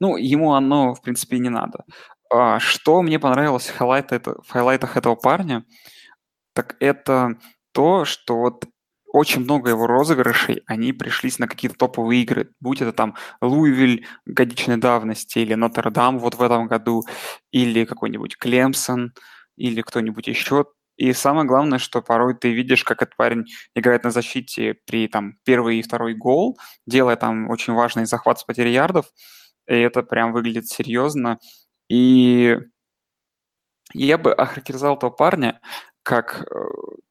[0.00, 1.84] Ну, ему оно, в принципе, не надо.
[2.32, 5.64] А, что мне понравилось в, хайлайт это, в хайлайтах этого парня,
[6.54, 7.36] так это
[7.72, 8.64] то, что вот
[9.12, 14.76] очень много его розыгрышей, они пришлись на какие-то топовые игры, будь это там Луивиль годичной
[14.76, 17.04] давности, или Нотр-Дам вот в этом году,
[17.50, 19.12] или какой-нибудь Клемсон,
[19.56, 20.66] или кто-нибудь еще.
[20.96, 25.34] И самое главное, что порой ты видишь, как этот парень играет на защите при там
[25.44, 29.06] первый и второй гол, делая там очень важный захват с потери ярдов,
[29.66, 31.38] и это прям выглядит серьезно.
[31.88, 32.56] И
[33.92, 35.60] я бы охарактеризовал этого парня
[36.02, 36.44] как э,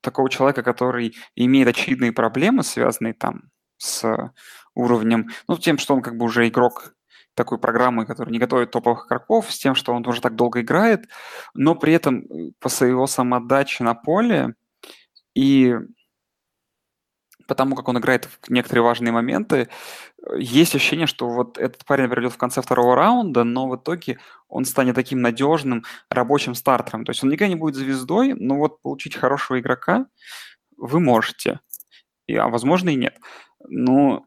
[0.01, 3.43] такого человека, который имеет очевидные проблемы, связанные там
[3.77, 4.31] с
[4.75, 6.93] уровнем, ну, тем, что он как бы уже игрок
[7.33, 11.07] такой программы, который не готовит топовых игроков, с тем, что он уже так долго играет,
[11.53, 14.55] но при этом э, по своего самоотдаче на поле
[15.35, 15.75] и
[17.49, 19.67] потому как он играет в некоторые важные моменты,
[20.37, 24.65] есть ощущение, что вот этот парень придет в конце второго раунда, но в итоге он
[24.65, 27.03] станет таким надежным рабочим стартером.
[27.03, 30.05] То есть он никогда не будет звездой, но вот получить хорошего игрока
[30.77, 31.59] вы можете.
[32.27, 33.17] И, а возможно и нет.
[33.67, 34.25] Ну,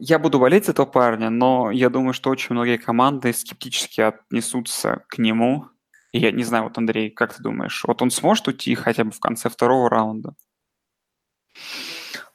[0.00, 5.04] я буду болеть за этого парня, но я думаю, что очень многие команды скептически отнесутся
[5.08, 5.68] к нему.
[6.10, 9.12] И я не знаю, вот, Андрей, как ты думаешь, вот он сможет уйти хотя бы
[9.12, 10.34] в конце второго раунда?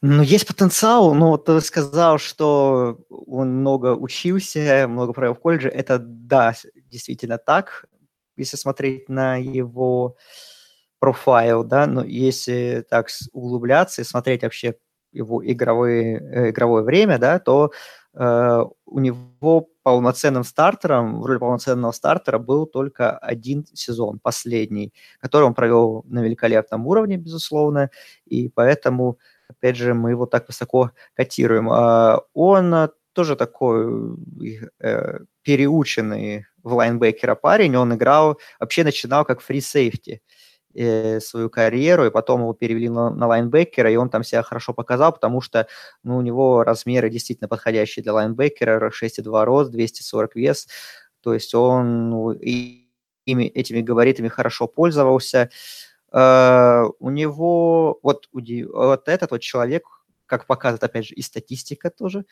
[0.01, 5.69] Ну, есть потенциал, но ты сказал, что он много учился, много провел в колледже.
[5.69, 6.53] Это да,
[6.91, 7.86] действительно так,
[8.36, 10.15] если смотреть на его
[10.99, 14.75] профайл, да, но если так углубляться и смотреть вообще
[15.12, 17.71] его игровые, э, игровое время, да, то
[18.19, 25.53] у него полноценным стартером, в роли полноценного стартера был только один сезон, последний, который он
[25.53, 27.89] провел на великолепном уровне, безусловно,
[28.25, 29.17] и поэтому
[29.49, 31.69] опять же, мы его так высоко котируем.
[31.69, 34.17] А он э, тоже такой
[34.80, 40.21] э, переученный в лайнбекера парень, он играл, вообще начинал как фри-сейфти
[40.73, 44.73] э, свою карьеру, и потом его перевели на, на лайнбекера, и он там себя хорошо
[44.73, 45.67] показал, потому что
[46.03, 50.67] ну, у него размеры действительно подходящие для лайнбекера, 6,2 рост, 240 вес,
[51.21, 52.88] то есть он ну, и,
[53.25, 55.49] ими, этими габаритами хорошо пользовался,
[56.10, 59.84] Uh, у него вот, вот этот вот человек
[60.27, 62.25] как показывает, опять же, и статистика тоже.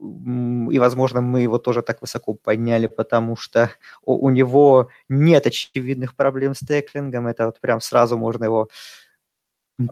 [0.00, 3.70] И, возможно, мы его тоже так высоко подняли, потому что
[4.02, 7.26] у, него нет очевидных проблем с теклингом.
[7.26, 8.68] Это вот прям сразу можно его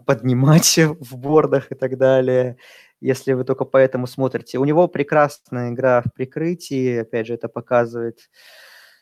[0.05, 2.57] поднимать в бордах и так далее
[3.01, 4.57] если вы только поэтому смотрите.
[4.57, 8.29] У него прекрасная игра в прикрытии, опять же, это показывает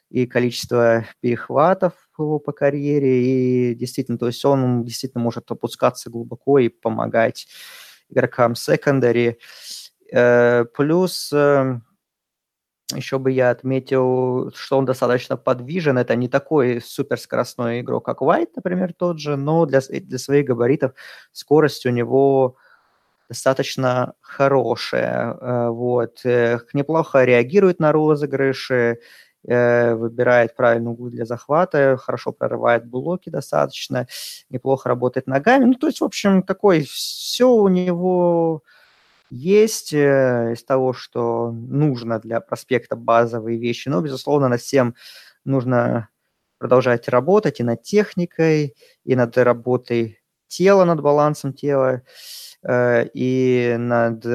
[0.09, 6.59] и количество перехватов его по карьере, и действительно, то есть он действительно может опускаться глубоко
[6.59, 7.47] и помогать
[8.09, 9.27] игрокам секондари.
[9.27, 9.35] Э,
[10.75, 11.79] плюс э,
[12.95, 15.97] еще бы я отметил, что он достаточно подвижен.
[15.97, 20.93] Это не такой суперскоростной игрок, как Уайт, например, тот же, но для, для своих габаритов
[21.31, 22.55] скорость у него
[23.29, 25.33] достаточно хорошая.
[25.33, 26.21] Э, вот.
[26.73, 28.99] Неплохо реагирует на розыгрыши,
[29.49, 34.05] Э, выбирает правильный угол для захвата, хорошо прорывает блоки достаточно,
[34.49, 35.63] неплохо работает ногами.
[35.63, 38.63] Ну, то есть, в общем, такой все у него
[39.29, 44.95] есть э, из того, что нужно для проспекта базовые вещи, но, безусловно, над всем
[45.45, 46.09] нужно
[46.57, 52.01] продолжать работать и над техникой, и над работой тела, над балансом тела,
[52.63, 54.25] э, и над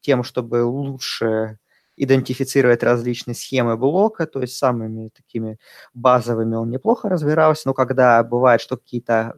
[0.00, 1.58] тем, чтобы лучше
[1.96, 5.58] идентифицировать различные схемы блока, то есть самыми такими
[5.92, 9.34] базовыми он неплохо разбирался, но когда бывает, что какие-то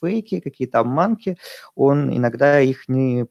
[0.00, 1.36] фейки, какие-то обманки,
[1.74, 3.26] он иногда их не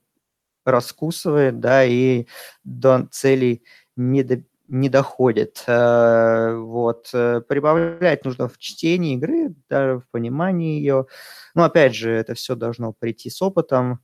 [0.65, 2.27] раскусывает, да, и
[2.63, 3.63] до целей
[3.95, 5.63] не, до, не доходит.
[5.67, 7.09] Э, вот.
[7.13, 11.07] Э, прибавлять нужно в чтении игры, даже в понимании ее.
[11.55, 13.99] Но, опять же, это все должно прийти с опытом.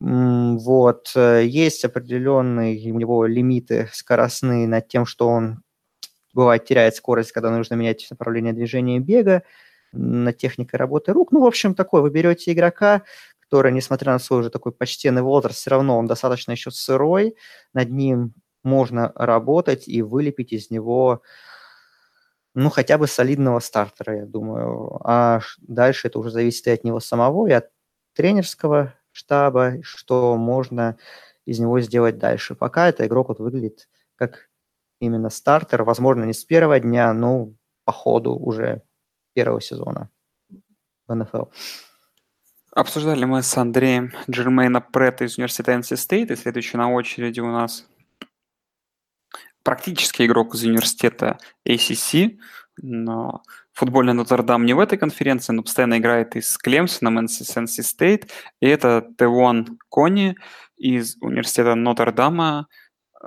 [0.00, 1.12] Вот.
[1.14, 5.62] Э, есть определенные у него лимиты скоростные над тем, что он
[6.34, 9.42] бывает теряет скорость, когда нужно менять направление движения бега,
[9.92, 11.32] на техникой работы рук.
[11.32, 13.02] Ну, в общем, такой, вы берете игрока,
[13.48, 17.36] который, несмотря на свой уже такой почтенный возраст, все равно он достаточно еще сырой,
[17.72, 21.22] над ним можно работать и вылепить из него,
[22.54, 25.00] ну, хотя бы солидного стартера, я думаю.
[25.04, 27.70] А дальше это уже зависит и от него самого, и от
[28.14, 30.96] тренерского штаба, что можно
[31.44, 32.54] из него сделать дальше.
[32.54, 34.48] Пока это игрок вот выглядит как
[35.00, 37.52] именно стартер, возможно, не с первого дня, но
[37.84, 38.82] по ходу уже
[39.34, 40.10] первого сезона
[41.06, 41.44] в НФЛ.
[42.76, 47.50] Обсуждали мы с Андреем Джермейна Претта из университета NC State, и следующий на очереди у
[47.50, 47.88] нас
[49.62, 52.36] практически игрок из университета ACC,
[52.76, 57.56] но футбольный Нотр-Дам не в этой конференции, но постоянно играет и с Клемсоном, и с
[57.56, 58.28] NC State.
[58.60, 60.36] И это Тевон Кони
[60.76, 62.68] из университета Нотр-Дама,
[63.24, 63.26] э,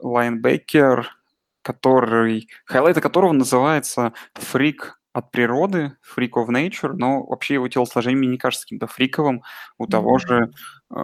[0.00, 1.14] лайнбекер,
[1.60, 8.28] который, хайлайты которого называется «Фрик от природы», «Freak of Nature», но вообще его телосложение мне
[8.28, 9.42] не кажется каким-то фриковым.
[9.76, 10.52] У того же,
[10.94, 10.96] э,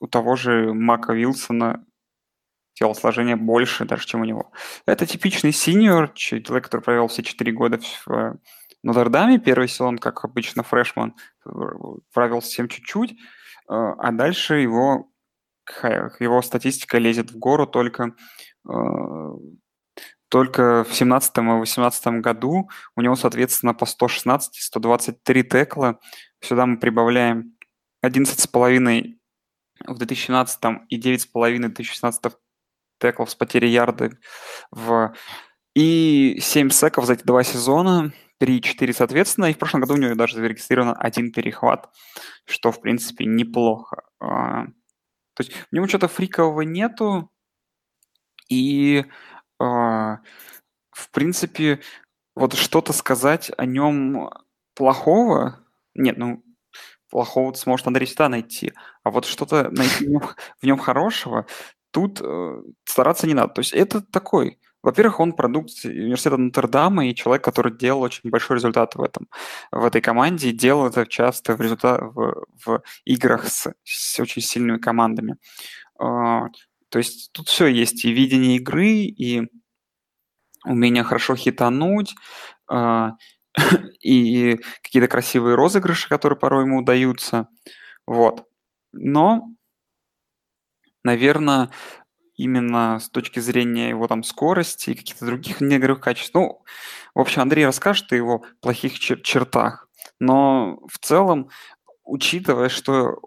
[0.00, 1.84] у того же Мака Вилсона
[2.74, 4.52] телосложение больше даже, чем у него.
[4.86, 8.34] Это типичный синьор, человек, который провел все четыре года в э,
[8.82, 9.38] Нотр-Даме.
[9.38, 13.16] Первый сезон, как обычно, фрешман провел совсем чуть-чуть, э,
[13.68, 15.10] а дальше его,
[15.84, 18.14] его статистика лезет в гору только
[18.66, 18.72] э,
[20.30, 25.98] только в 17 и 18 году у него, соответственно, по 116 и 123 текла.
[26.40, 27.56] Сюда мы прибавляем
[28.04, 29.16] 11,5
[29.86, 32.22] в 2017 и 9,5 в 2016
[33.00, 34.18] теклов с потерей ярды
[34.70, 35.14] в...
[35.74, 40.14] и 7 секов за эти два сезона, 3-4 соответственно, и в прошлом году у него
[40.14, 41.90] даже зарегистрирован один перехват,
[42.46, 44.04] что, в принципе, неплохо.
[44.20, 44.66] А,
[45.34, 47.30] то есть у него что-то фрикового нету,
[48.50, 49.04] и,
[49.60, 51.80] в принципе,
[52.34, 54.30] вот что-то сказать о нем
[54.74, 56.42] плохого, нет, ну,
[57.10, 60.08] плохого сможет Андрей всегда найти, а вот что-то найти
[60.60, 61.46] в нем, хорошего,
[61.90, 63.54] тут э, стараться не надо.
[63.54, 68.56] То есть это такой, во-первых, он продукт университета Нотр-Дама и человек, который делал очень большой
[68.56, 69.28] результат в этом,
[69.72, 74.42] в этой команде, и делал это часто в, результат, в, в играх с, с очень
[74.42, 75.36] сильными командами.
[76.90, 79.48] То есть тут все есть, и видение игры, и
[80.64, 82.14] умение хорошо хитануть,
[82.70, 83.08] э,
[84.00, 87.48] и какие-то красивые розыгрыши, которые порой ему удаются.
[88.06, 88.44] Вот.
[88.92, 89.48] Но
[91.04, 91.70] наверное,
[92.36, 96.34] именно с точки зрения его там скорости и каких-то других неигровых качеств.
[96.34, 96.62] Ну,
[97.14, 99.88] в общем, Андрей расскажет о его плохих чер- чертах.
[100.18, 101.50] Но в целом,
[102.04, 103.18] учитывая, что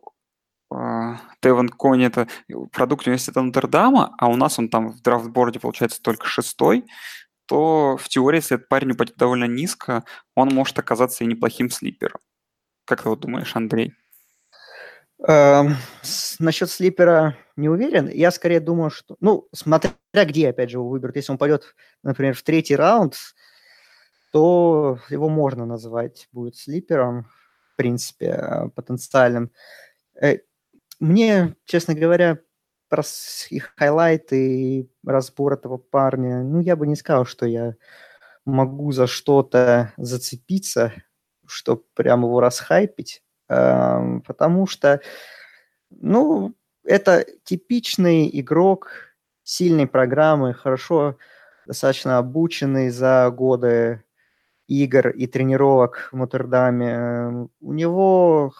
[1.42, 2.28] Теван Кони это
[2.72, 6.86] продукт университета Нотр-Дама, а у нас он там в драфтборде получается только шестой,
[7.46, 10.04] то в теории, если этот парень упадет довольно низко,
[10.36, 12.20] он может оказаться и неплохим слипером.
[12.86, 13.94] Как ты вот думаешь, Андрей?
[15.26, 18.10] Эм, с- насчет слипера не уверен.
[18.10, 19.16] Я скорее думаю, что...
[19.20, 21.16] Ну, смотря где, опять же, его выберут.
[21.16, 23.16] Если он пойдет, например, в третий раунд,
[24.32, 27.26] то его можно назвать будет слипером,
[27.74, 29.52] в принципе, э, потенциальным.
[31.04, 32.40] Мне, честно говоря,
[32.88, 33.04] про
[33.50, 37.76] их хайлайты и разбор этого парня, ну, я бы не сказал, что я
[38.46, 40.94] могу за что-то зацепиться,
[41.46, 45.02] чтобы прям его расхайпить, потому что,
[45.90, 48.92] ну, это типичный игрок
[49.44, 51.18] сильной программы, хорошо
[51.68, 54.06] достаточно обученный за годы
[54.68, 57.50] игр и тренировок в Нотр-Даме.
[57.60, 58.54] У него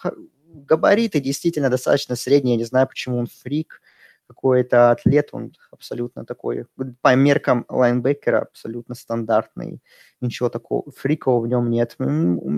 [0.54, 3.80] габариты действительно достаточно средние, я не знаю, почему он фрик,
[4.26, 6.66] какой-то атлет, он абсолютно такой,
[7.02, 9.82] по меркам лайнбекера, абсолютно стандартный,
[10.20, 11.96] ничего такого фрикового в нем нет.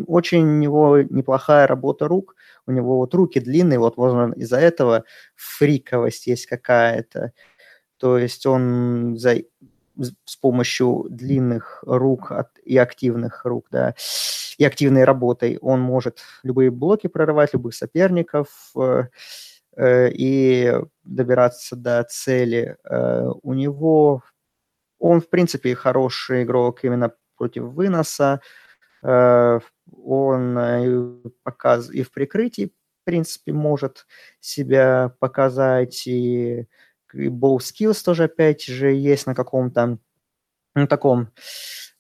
[0.06, 2.36] Очень у него неплохая работа рук,
[2.66, 7.32] у него вот руки длинные, вот, возможно, из-за этого фриковость есть какая-то.
[7.98, 9.36] То есть он за,
[10.24, 12.32] с помощью длинных рук
[12.64, 13.94] и активных рук, да,
[14.58, 19.04] и активной работой он может любые блоки прорывать, любых соперников э,
[19.76, 22.76] э, и добираться до цели.
[22.84, 24.22] Э, у него
[24.98, 28.40] он, в принципе, хороший игрок именно против выноса.
[29.02, 29.62] Он
[31.42, 31.90] показ...
[31.90, 34.06] и в прикрытии, в принципе, может
[34.40, 36.66] себя показать, и,
[37.12, 39.98] и ball skills тоже, опять же, есть на каком-то
[40.74, 41.30] ну, таком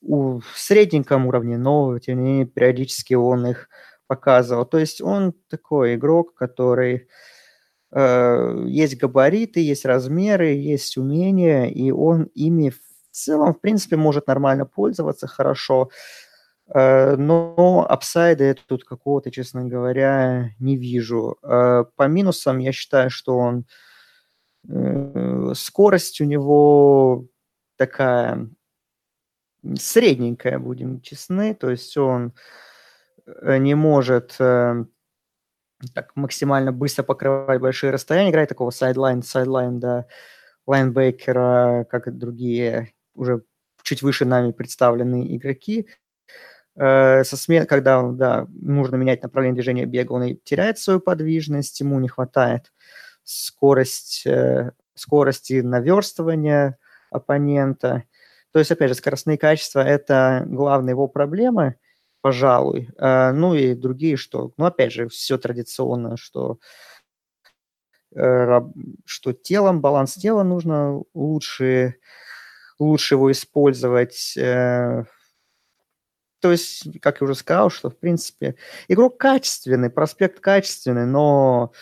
[0.00, 3.68] у, средненьком уровне, но, тем не менее, периодически он их
[4.06, 4.64] показывал.
[4.66, 7.08] То есть он такой игрок, который
[7.92, 12.80] э, есть габариты, есть размеры, есть умения, и он ими в
[13.10, 15.90] целом, в принципе, может нормально пользоваться хорошо.
[16.74, 21.36] Э, но upside а я тут какого-то, честно говоря, не вижу.
[21.42, 23.66] Э, по минусам я считаю, что он
[24.68, 27.26] э, скорость у него
[27.76, 28.48] такая
[29.78, 32.32] средненькая, будем честны, то есть он
[33.26, 34.84] э, не может э,
[35.94, 40.06] так максимально быстро покрывать большие расстояния, играет такого sideline, sideline, да,
[40.66, 43.42] лайнбекера, как и другие уже
[43.82, 45.88] чуть выше нами представленные игроки.
[46.76, 47.66] Э, со смен...
[47.66, 52.72] Когда да, нужно менять направление движения бега, он и теряет свою подвижность, ему не хватает
[53.24, 56.78] скорость, э, скорости наверстывания
[57.10, 58.04] оппонента.
[58.56, 61.74] То есть, опять же, скоростные качества– это главная его проблема,
[62.22, 62.88] пожалуй.
[62.96, 66.58] Э, ну и другие, что, ну, опять же, все традиционно, что,
[68.14, 68.60] э,
[69.04, 71.96] что телом, баланс тела нужно лучше,
[72.78, 74.34] лучше его использовать.
[74.38, 75.04] Э,
[76.40, 78.54] то есть, как я уже сказал, что, в принципе,
[78.88, 81.72] игрок качественный, проспект качественный, но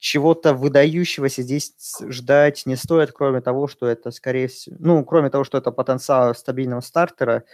[0.00, 1.74] чего-то выдающегося здесь
[2.08, 6.34] ждать не стоит, кроме того, что это, скорее всего, ну, кроме того, что это потенциал
[6.34, 7.44] стабильного стартера.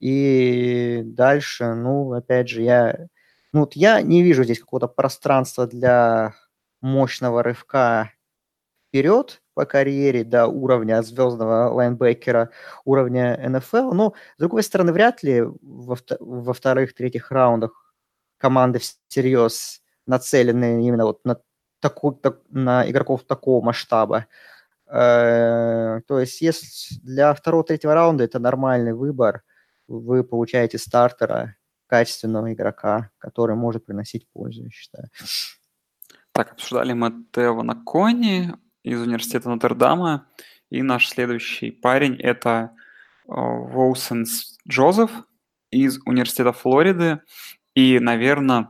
[0.00, 3.08] И дальше, ну, опять же, я,
[3.52, 6.34] ну, вот я не вижу здесь какого-то пространства для
[6.82, 8.12] мощного рывка
[8.88, 12.50] вперед по карьере до уровня звездного лайнбекера,
[12.84, 13.92] уровня НФЛ.
[13.92, 17.94] Но, с другой стороны, вряд ли во, во вторых-третьих раундах
[18.38, 21.40] команды всерьез нацелены именно вот на
[21.80, 24.26] такой, так, на игроков такого масштаба.
[24.86, 29.42] Э, то есть, если для второго-третьего раунда это нормальный выбор,
[29.88, 31.56] вы получаете стартера,
[31.90, 35.08] качественного игрока, который может приносить пользу, я считаю.
[36.32, 38.54] Так, обсуждали мы Тевана Кони
[38.84, 40.28] из университета Нотр-Дама,
[40.70, 42.70] и наш следующий парень– это
[43.26, 45.10] Воусенс Джозеф
[45.70, 47.20] из университета Флориды,
[47.74, 48.68] и, наверное,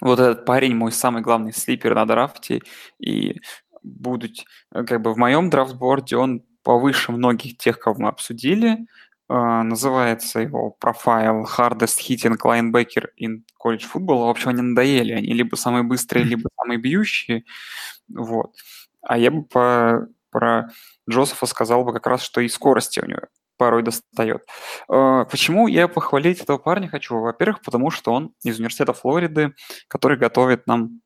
[0.00, 2.60] вот этот парень мой самый главный слипер на драфте,
[2.98, 3.40] и
[3.82, 8.86] будут, как бы в моем драфтборде он повыше многих тех, кого мы обсудили.
[9.30, 14.26] Uh, называется его профайл Hardest Hitting Linebacker in College Football.
[14.26, 15.12] В общем, они надоели.
[15.12, 17.44] Они либо самые быстрые, либо самые бьющие.
[18.08, 18.56] Вот.
[19.02, 20.70] А я бы по, про
[21.08, 23.20] Джозефа сказал бы как раз, что и скорости у него
[23.60, 24.46] порой достает.
[24.90, 27.20] Uh, почему я похвалить этого парня хочу?
[27.20, 29.52] Во-первых, потому что он из университета Флориды,
[29.86, 31.02] который готовит нам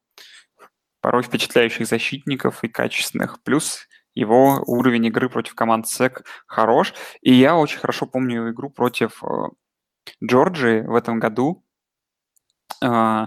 [1.01, 3.43] порой впечатляющих защитников и качественных.
[3.43, 6.95] Плюс его уровень игры против команд СЭК хорош.
[7.23, 9.27] И я очень хорошо помню игру против э,
[10.25, 11.64] Джорджии в этом году.
[12.83, 13.27] Э,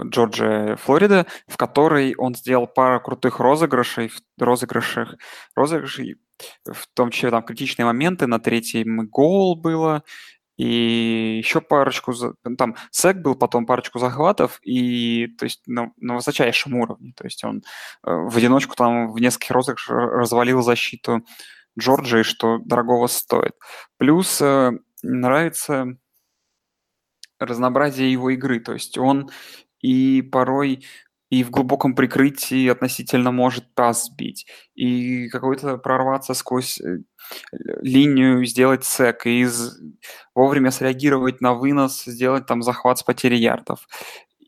[0.00, 5.06] Джорджия, Флорида, в которой он сделал пару крутых розыгрышей, розыгрышей,
[5.54, 6.16] розыгрышей
[6.64, 10.04] в том числе там критичные моменты, на третьем гол было,
[10.56, 12.12] и еще парочку,
[12.44, 17.12] ну, там, сек был, потом парочку захватов, и, то есть, на, на высочайшем уровне.
[17.16, 21.24] То есть он э, в одиночку там в нескольких розыгрышах развалил защиту
[21.78, 23.52] Джорджии, что дорогого стоит.
[23.98, 24.72] Плюс э,
[25.02, 25.96] нравится
[27.38, 29.30] разнообразие его игры, то есть он
[29.80, 30.84] и порой
[31.30, 37.00] и в глубоком прикрытии относительно может таз сбить, и какой-то прорваться сквозь э,
[37.82, 39.78] линию, сделать сек, и из...
[40.34, 43.86] вовремя среагировать на вынос, сделать там захват с потери ярдов.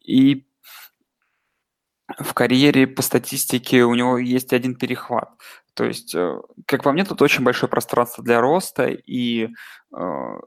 [0.07, 0.47] И
[2.19, 5.31] в карьере по статистике у него есть один перехват.
[5.75, 9.49] То есть, э, как по мне, тут очень большое пространство для роста, и
[9.95, 10.39] э,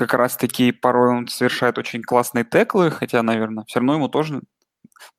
[0.00, 4.40] как раз-таки порой он совершает очень классные теклы, хотя, наверное, все равно ему тоже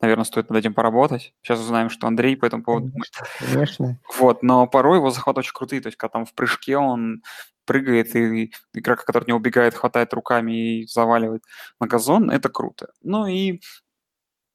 [0.00, 1.34] наверное, стоит над этим поработать.
[1.42, 4.00] Сейчас узнаем, что Андрей по этому поводу Конечно, конечно.
[4.16, 7.22] Вот, но порой его захваты очень крутые, то есть когда там в прыжке он
[7.64, 11.42] прыгает, и игрок, который не убегает, хватает руками и заваливает
[11.80, 12.88] на газон, это круто.
[13.02, 13.60] Ну и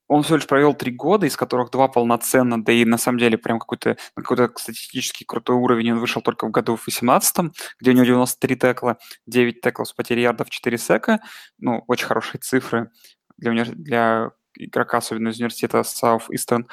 [0.07, 3.37] он всего лишь провел три года, из которых два полноценно, да и на самом деле
[3.37, 7.93] прям какой-то какой-то статистически крутой уровень он вышел только в году в 18 где у
[7.93, 11.19] него 93 текла, 9 теклов с потерей ярдов, 4 сека.
[11.59, 12.89] Ну, очень хорошие цифры
[13.37, 13.63] для, уни...
[13.63, 16.65] для игрока, особенно из университета Southeastern.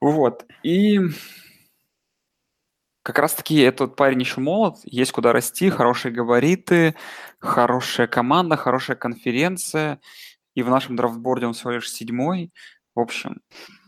[0.00, 0.44] Вот.
[0.62, 1.00] И
[3.02, 6.96] как раз-таки этот парень еще молод, есть куда расти, хорошие габариты,
[7.38, 10.00] хорошая команда, хорошая конференция.
[10.56, 12.52] И в нашем драфтборде он всего лишь седьмой.
[12.96, 13.40] В общем,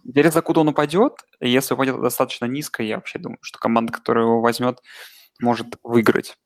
[0.04, 1.14] интересно, куда он упадет.
[1.40, 4.80] Если упадет достаточно низко, я вообще думаю, что команда, которая его возьмет,
[5.40, 6.36] может выиграть.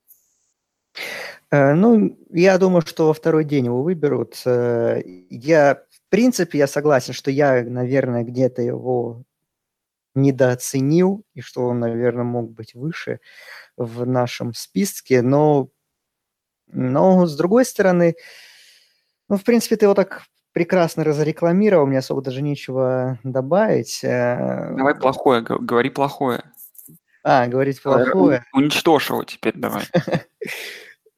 [1.51, 4.41] Э, ну, я думаю, что во второй день его выберут.
[4.47, 9.25] Э, я принципе, я согласен, что я, наверное, где-то его
[10.15, 13.21] недооценил, и что он, наверное, мог быть выше
[13.79, 15.71] в нашем списке, но,
[16.67, 18.15] но с другой стороны,
[19.33, 24.05] ну, в принципе, ты его так прекрасно разрекламировал, мне особо даже нечего добавить.
[24.05, 24.75] Э.
[24.77, 26.45] Давай плохое, говори плохое.
[27.25, 28.45] А, говорить э, плохое.
[28.53, 29.85] Уничтожь его теперь давай.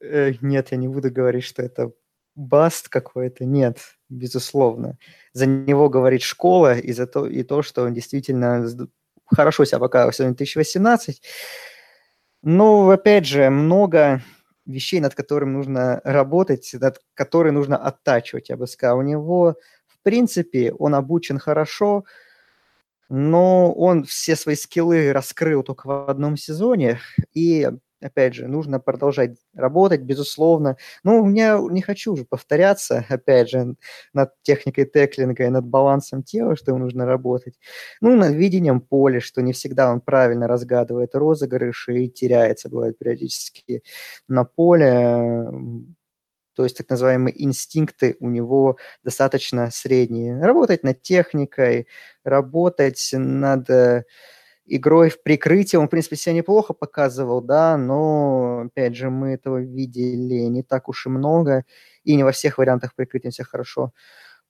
[0.01, 1.91] Э, нет, я не буду говорить, что это
[2.35, 3.43] баст какой-то.
[3.43, 4.97] Нет, безусловно.
[5.33, 8.65] За него говорит школа и, за то, и то, что он действительно
[9.25, 11.21] хорошо себя показывал в 2018.
[12.43, 14.21] Но, опять же, много
[14.65, 18.99] вещей, над которыми нужно работать, над которые нужно оттачивать, я бы сказал.
[18.99, 19.55] У него,
[19.87, 22.05] в принципе, он обучен хорошо,
[23.09, 26.99] но он все свои скиллы раскрыл только в одном сезоне,
[27.33, 27.69] и
[28.05, 30.77] опять же, нужно продолжать работать, безусловно.
[31.03, 33.75] Ну, у меня не хочу уже повторяться, опять же,
[34.13, 37.59] над техникой теклинга и над балансом тела, что ему нужно работать.
[38.01, 43.83] Ну, над видением поля, что не всегда он правильно разгадывает розыгрыши и теряется, бывает, периодически
[44.27, 45.49] на поле.
[46.55, 50.39] То есть так называемые инстинкты у него достаточно средние.
[50.39, 51.87] Работать над техникой,
[52.23, 53.69] работать над
[54.65, 59.61] игрой в прикрытии он, в принципе, себя неплохо показывал, да, но, опять же, мы этого
[59.61, 61.65] видели не так уж и много,
[62.03, 63.93] и не во всех вариантах прикрытия себя хорошо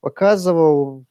[0.01, 1.05] показывал.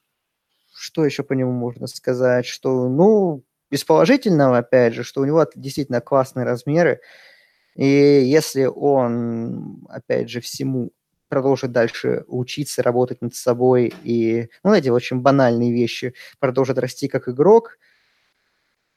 [0.75, 2.47] Что еще по нему можно сказать?
[2.47, 7.01] Что, ну, из положительного, опять же, что у него действительно классные размеры,
[7.77, 10.93] и если он, опять же, всему
[11.29, 17.29] продолжит дальше учиться, работать над собой и, ну, эти очень банальные вещи, продолжит расти как
[17.29, 17.79] игрок–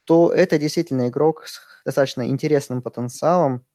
[0.08, 3.66] то это действительно игрок с достаточно интересным потенциалом,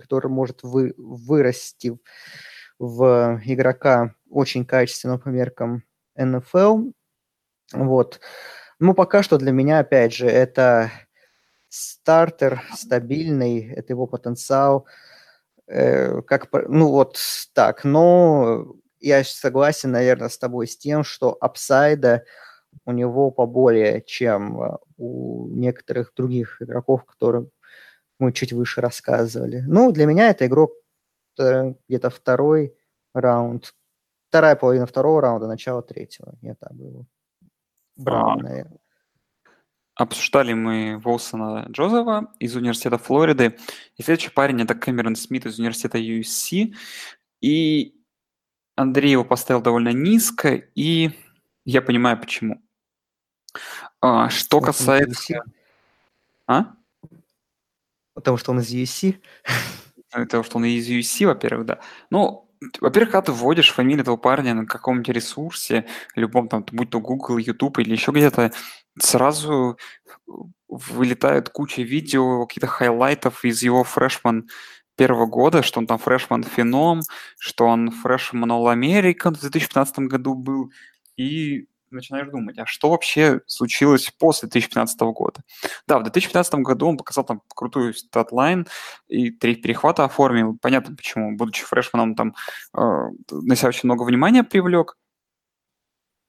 [0.00, 1.96] который может вы, вырасти
[2.80, 5.84] в игрока очень качественного по меркам
[6.16, 6.90] НФЛ.
[7.72, 8.18] Вот.
[8.80, 10.90] Ну, пока что для меня, опять же, это
[11.68, 14.86] стартер стабильный, это его потенциал.
[15.68, 17.20] Э, как, ну, вот
[17.54, 17.84] так.
[17.84, 22.24] Но я согласен, наверное, с тобой с тем, что апсайда
[22.84, 27.50] у него поболее, чем э, у некоторых других игроков, которым
[28.18, 29.62] мы чуть выше рассказывали.
[29.66, 30.72] Ну, для меня это игрок
[31.38, 32.74] э, где-то второй
[33.14, 33.74] раунд,
[34.28, 36.34] вторая половина второго раунда, начало третьего.
[36.40, 37.06] Я так бы его
[37.96, 38.78] брал, а, наверное.
[39.94, 43.56] Обсуждали мы Волсона Джозефа из университета Флориды.
[43.96, 46.74] И следующий парень это Кэмерон Смит из университета USC.
[47.40, 47.94] И
[48.74, 51.10] Андрей его поставил довольно низко, и
[51.64, 52.62] я понимаю почему.
[54.00, 55.42] А, что касается...
[56.46, 56.74] А?
[58.14, 59.20] Потому что он из USC?
[60.10, 61.80] Потому что он из USC, во-первых, да.
[62.10, 62.48] Ну,
[62.80, 67.38] во-первых, когда ты вводишь фамилию этого парня на каком-нибудь ресурсе, любом там, будь то Google,
[67.38, 68.52] YouTube или еще где-то,
[68.98, 69.78] сразу
[70.68, 74.48] вылетают куча видео, каких-то хайлайтов из его freshman
[74.96, 77.02] первого года, что он там freshman phenom,
[77.38, 80.72] что он freshman All American в 2015 году был,
[81.16, 81.66] и
[81.96, 85.42] начинаешь думать, а что вообще случилось после 2015 года?
[85.86, 88.66] Да, в 2015 году он показал там крутую статлайн
[89.08, 90.56] и три перехвата оформил.
[90.60, 92.34] Понятно почему, будучи фрешманом, там
[92.76, 92.80] э,
[93.30, 94.96] на себя очень много внимания привлек.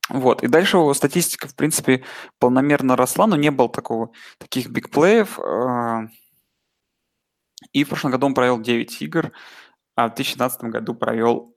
[0.09, 2.03] Вот, и дальше его статистика, в принципе,
[2.39, 5.38] полномерно росла, но не было такого, таких бигплеев.
[5.39, 6.07] Э,
[7.74, 9.32] и в прошлом году он провел 9 игр,
[9.95, 11.55] а в 2017 году провел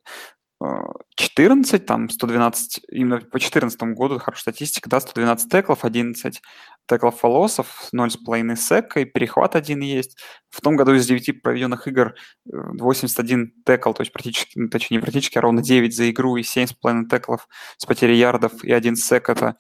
[1.17, 6.43] 14, там 112, именно по 2014 году хорошая статистика, да, 112 теклов, 11
[6.87, 10.19] теклов фолосов, 0,5 сека и перехват один есть.
[10.51, 14.99] В том году из 9 проведенных игр 81 э, текл, то есть практически, ну, точнее
[14.99, 17.49] не практически, а ровно 9 за игру и 7,5 теклов
[17.79, 19.57] с потерей ярдов и 1 сек– это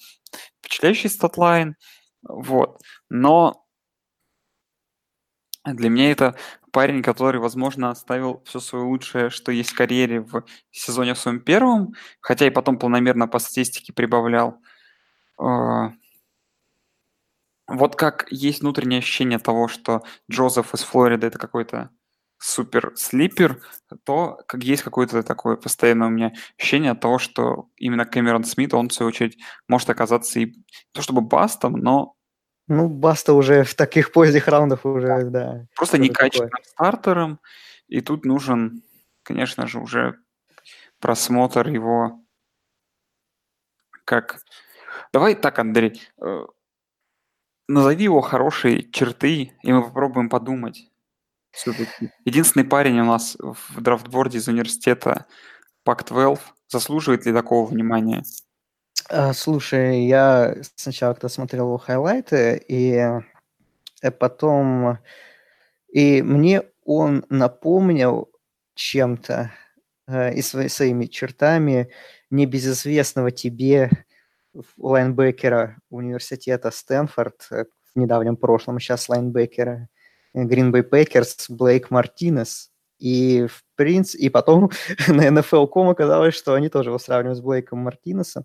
[0.60, 1.76] впечатляющий статлайн.
[2.22, 2.78] Вот.
[3.08, 3.64] Но
[5.74, 6.36] для меня это
[6.72, 11.40] парень, который, возможно, оставил все свое лучшее, что есть в карьере в сезоне в своем
[11.40, 14.58] первом, хотя и потом планомерно по статистике прибавлял.
[15.38, 15.92] А,
[17.66, 21.90] вот как есть внутреннее ощущение того, что Джозеф из Флориды это какой-то
[22.38, 23.62] супер слипер,
[24.04, 28.88] то как есть какое-то такое постоянное у меня ощущение того, что именно Кэмерон Смит, он
[28.88, 30.54] в свою очередь может оказаться и
[30.92, 32.16] то чтобы бастом, но
[32.70, 35.66] ну, Баста уже в таких поздних раундах уже, да.
[35.74, 37.40] Просто некачественным стартером.
[37.88, 38.82] И тут нужен,
[39.24, 40.16] конечно же, уже
[41.00, 42.20] просмотр его
[44.04, 44.38] как...
[45.12, 46.46] Давай так, Андрей, э,
[47.66, 50.88] назови его хорошие черты, и мы попробуем подумать.
[51.50, 52.12] Все-таки.
[52.24, 55.26] Единственный парень у нас в драфтборде из университета
[55.82, 58.22] Пак-12 заслуживает ли такого внимания?
[59.12, 62.94] А, слушай, я сначала когда смотрел его хайлайты, и
[64.02, 64.98] э, потом...
[65.92, 68.30] И мне он напомнил
[68.76, 69.50] чем-то
[70.06, 71.90] э, и свои, своими чертами
[72.30, 73.90] небезызвестного тебе
[74.78, 79.88] лайнбекера университета Стэнфорд э, в недавнем прошлом, сейчас лайнбекера
[80.36, 82.70] Green Bay Packers Блейк Мартинес.
[83.00, 84.70] И в принципе, и потом
[85.08, 88.44] на NFL.com оказалось, что они тоже его сравнивают с Блейком Мартинесом.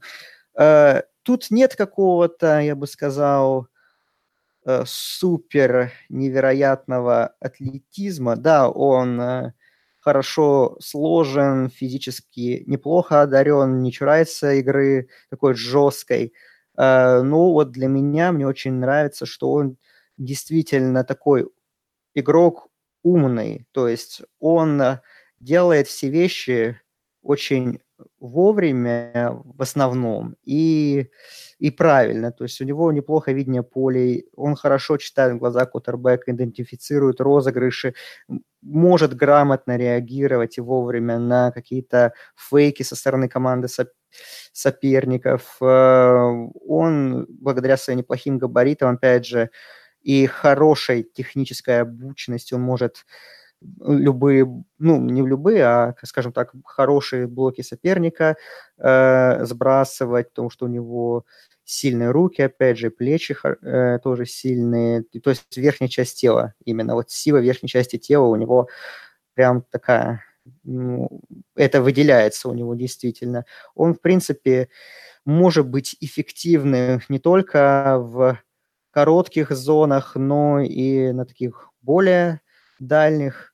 [0.58, 3.68] Э, тут нет какого-то, я бы сказал,
[4.66, 8.36] э, супер невероятного атлетизма.
[8.38, 9.54] Да, он э,
[10.00, 16.34] хорошо сложен, физически неплохо одарен, не чурается игры такой жесткой.
[16.78, 19.78] Но вот для меня мне очень нравится, что он
[20.18, 21.48] действительно такой
[22.16, 22.70] игрок
[23.04, 24.82] умный, то есть он
[25.40, 26.82] делает все вещи
[27.24, 27.82] очень
[28.20, 31.10] вовремя в основном и,
[31.60, 32.32] и правильно.
[32.32, 37.94] То есть у него неплохо видение полей, он хорошо читает глаза кутербэка, идентифицирует розыгрыши,
[38.62, 43.90] может грамотно реагировать и вовремя на какие-то фейки со стороны команды соп
[44.54, 45.58] соперников.
[45.62, 49.50] Э, он, благодаря своим неплохим габаритам, опять же,
[50.02, 53.06] и хорошей технической обученности, он может
[53.62, 54.46] любые,
[54.80, 58.38] ну, не любые, а, скажем так, хорошие блоки соперника
[58.78, 61.26] э, сбрасывать, потому что у него
[61.64, 67.10] сильные руки, опять же, плечи э, тоже сильные, то есть верхняя часть тела, именно вот
[67.10, 68.70] сила верхней части тела у него
[69.34, 70.24] прям такая,
[70.64, 71.10] ну,
[71.56, 73.46] это выделяется у него действительно.
[73.76, 74.70] Он, в принципе,
[75.26, 78.40] может быть эффективным не только в
[78.92, 82.42] коротких зонах, но и на таких более
[82.80, 83.54] дальних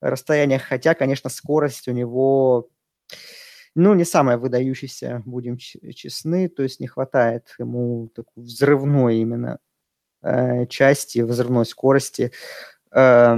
[0.00, 2.68] расстояниях, хотя, конечно, скорость у него,
[3.74, 9.58] ну, не самая выдающаяся, будем честны, то есть не хватает ему такой взрывной именно
[10.22, 12.32] э, части, взрывной скорости.
[12.92, 13.36] Э,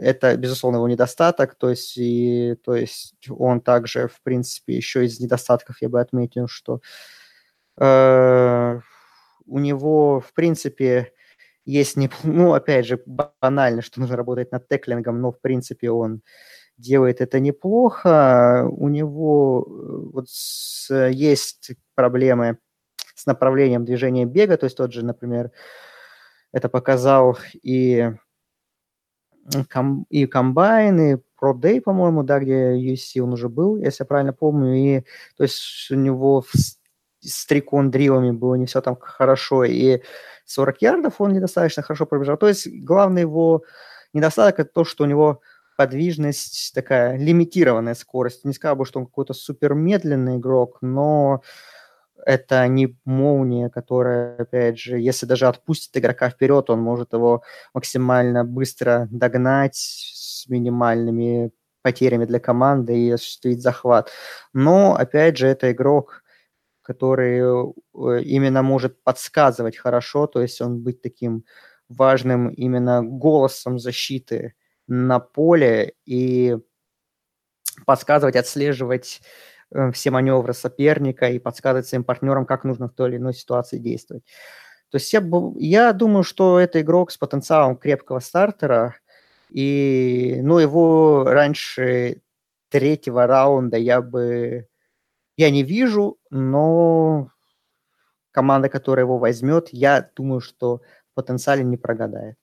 [0.00, 5.20] это, безусловно, его недостаток, то есть, и, то есть он также, в принципе, еще из
[5.20, 6.80] недостатков я бы отметил, что
[7.78, 8.80] э,
[9.46, 11.13] у него, в принципе,
[11.64, 16.22] есть, не, ну, опять же, банально, что нужно работать над теклингом, но, в принципе, он
[16.76, 18.68] делает это неплохо.
[18.70, 22.58] У него э, вот с, есть проблемы
[23.14, 25.50] с направлением движения бега, то есть тот же, например,
[26.52, 28.12] это показал и,
[29.72, 34.06] ком, и комбайн, и Pro Day, по-моему, да, где USC он уже был, если я
[34.06, 35.00] правильно помню, и
[35.36, 36.52] то есть у него в,
[37.20, 40.00] с трикон было не все там хорошо, и
[40.44, 42.36] 40 ярдов он недостаточно хорошо пробежал.
[42.36, 43.64] То есть главный его
[44.12, 45.40] недостаток это то, что у него
[45.76, 48.44] подвижность такая лимитированная скорость.
[48.44, 51.42] Не сказал бы, что он какой-то супер медленный игрок, но
[52.24, 57.42] это не молния, которая, опять же, если даже отпустит игрока вперед, он может его
[57.74, 64.10] максимально быстро догнать, с минимальными потерями для команды и осуществить захват.
[64.52, 66.23] Но, опять же, это игрок,
[66.84, 71.44] который э, именно может подсказывать хорошо, то есть он быть таким
[71.88, 74.54] важным именно голосом защиты
[74.86, 76.56] на поле и
[77.86, 79.22] подсказывать, отслеживать
[79.72, 83.78] э, все маневры соперника и подсказывать своим партнерам, как нужно в той или иной ситуации
[83.78, 84.24] действовать.
[84.90, 85.22] То есть я,
[85.56, 88.94] я думаю, что это игрок с потенциалом крепкого стартера,
[89.50, 92.20] и ну, его раньше
[92.68, 94.68] третьего раунда я бы
[95.36, 97.30] я не вижу, но
[98.30, 100.80] команда, которая его возьмет, я думаю, что
[101.14, 102.36] потенциале не прогадает.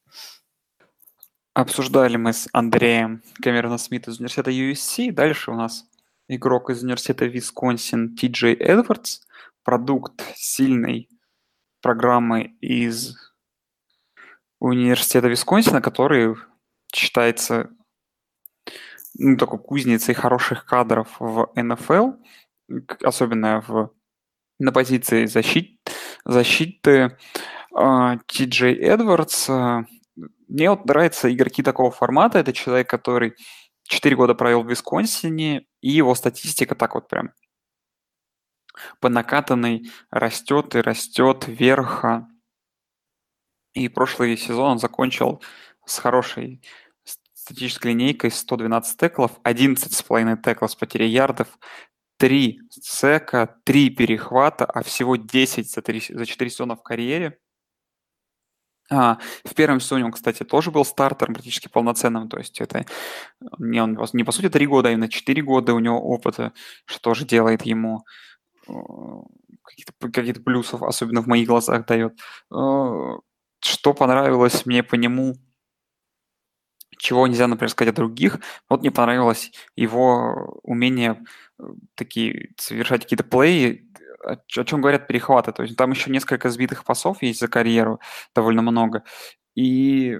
[1.53, 5.11] Обсуждали мы с Андреем Камерона Смит из университета USC.
[5.11, 5.85] Дальше у нас
[6.29, 9.21] игрок из университета Висконсин Ти Джей Эдвардс.
[9.63, 11.09] Продукт сильной
[11.81, 13.15] программы из
[14.59, 16.35] университета Висконсина, который
[16.93, 17.69] считается
[19.13, 22.11] ну, такой кузницей хороших кадров в НФЛ,
[23.03, 23.91] особенно в,
[24.59, 25.79] на позиции защит,
[26.25, 27.17] защиты.
[27.73, 29.49] А, Ти Джей Эдвардс
[30.47, 32.39] мне вот нравятся игроки такого формата.
[32.39, 33.35] Это человек, который
[33.83, 37.31] 4 года провел в Висконсине, и его статистика так вот прям
[38.99, 42.05] по накатанной растет и растет вверх.
[43.73, 45.41] И прошлый сезон он закончил
[45.85, 46.61] с хорошей
[47.33, 51.57] статической линейкой 112 теклов, 11,5 теклов с потерей ярдов,
[52.21, 57.39] 3 сека, 3 перехвата, а всего 10 за, 3, за 4 сезона в карьере.
[58.91, 62.85] А, в первом сезоне он, кстати, тоже был стартером практически полноценным, то есть это
[63.57, 66.53] не, он, не по сути 3 года, а именно 4 года у него опыта,
[66.85, 68.05] что тоже делает ему
[68.67, 68.73] э,
[69.63, 72.19] каких-то каких плюсов, особенно в моих глазах дает.
[72.53, 73.17] Э,
[73.61, 75.37] что понравилось мне по нему,
[76.99, 81.23] чего нельзя, например, сказать о других, вот мне понравилось его умение
[81.95, 83.89] такие совершать какие-то плей,
[84.23, 85.51] о, чем говорят перехваты.
[85.51, 87.99] То есть там еще несколько сбитых пасов есть за карьеру,
[88.35, 89.03] довольно много.
[89.55, 90.17] И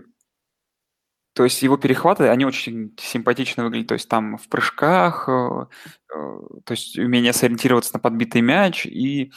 [1.34, 3.88] то есть его перехваты, они очень симпатично выглядят.
[3.88, 5.66] То есть там в прыжках, э,
[6.14, 9.32] э, то есть умение сориентироваться на подбитый мяч и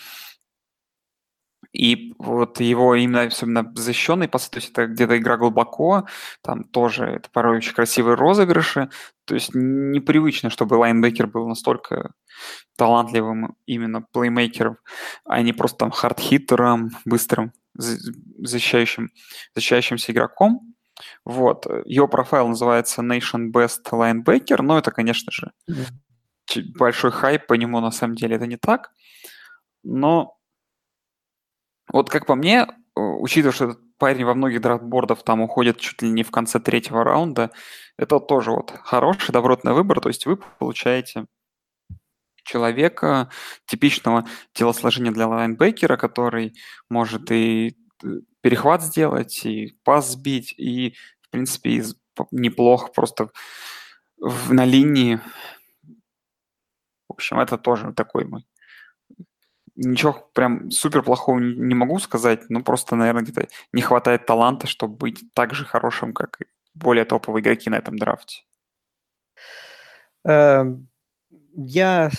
[1.75, 6.07] и вот его именно особенно защищенный пасы, то есть это где-то игра глубоко,
[6.41, 8.91] там тоже это порой очень красивые розыгрыши.
[9.25, 12.13] То есть непривычно, чтобы лайнбекер был настолько
[12.77, 14.79] талантливым именно плеймейкером,
[15.25, 19.11] а не просто там хардхиттером, быстрым защищающим,
[19.57, 20.75] защищающимся игроком.
[21.25, 21.67] Вот.
[21.87, 26.63] Его профайл называется Nation Best Linebacker, но это, конечно же, mm-hmm.
[26.79, 28.93] большой хайп по нему на самом деле это не так.
[29.83, 30.37] Но
[31.93, 36.11] вот как по мне, учитывая, что этот парень во многих драфтбордах там уходит чуть ли
[36.11, 37.51] не в конце третьего раунда,
[37.97, 40.01] это тоже вот хороший, добротный выбор.
[40.01, 41.27] То есть вы получаете
[42.45, 43.31] человека,
[43.67, 46.55] типичного телосложения для лайнбекера, который
[46.91, 48.07] может и э,
[48.43, 51.83] перехват сделать, и пас сбить, и, в принципе,
[52.31, 53.31] неплохо просто
[54.19, 55.21] в, на линии.
[57.09, 58.45] В общем, это тоже такой мой
[59.77, 64.97] ничего прям супер плохого не могу сказать, но просто, наверное, где-то не хватает таланта, чтобы
[64.97, 68.43] быть так же хорошим, как и более топовые игроки на этом драфте.
[70.25, 70.89] Эм,
[71.55, 72.11] я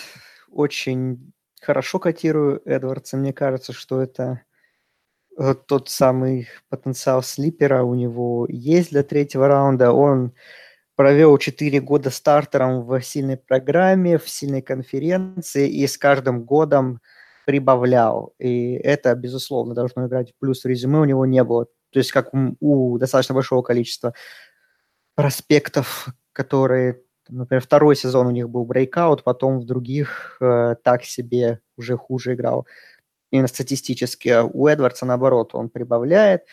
[0.50, 3.18] очень хорошо котирую Эдвардса.
[3.18, 4.42] Мне кажется, что это
[5.68, 9.92] тот самый потенциал слипера у него есть для третьего раунда.
[9.92, 10.34] Он
[10.96, 17.02] провел 4 года стартером в сильной программе, в сильной конференции, и с каждым годом
[17.46, 18.34] прибавлял.
[18.40, 21.66] И это, безусловно, должно играть в плюс резюме у него не было.
[21.92, 22.30] То есть как
[22.60, 24.14] у, достаточно большого количества
[25.16, 31.62] проспектов, которые, например, второй сезон у них был брейкаут, потом в других э, так себе
[31.78, 32.68] уже хуже играл.
[33.32, 34.42] Именно статистически.
[34.44, 36.44] У Эдвардса, наоборот, он прибавляет.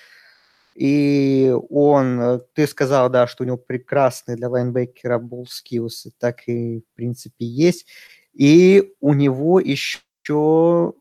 [0.74, 6.80] И он, ты сказал, да, что у него прекрасный для лайнбекера был skills, так и,
[6.80, 7.86] в принципе, есть.
[8.32, 10.94] И у него еще еще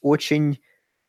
[0.00, 0.60] очень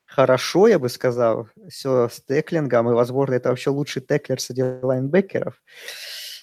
[0.05, 5.61] хорошо, я бы сказал, все с теклингом, и, возможно, это вообще лучший теклер среди лайнбекеров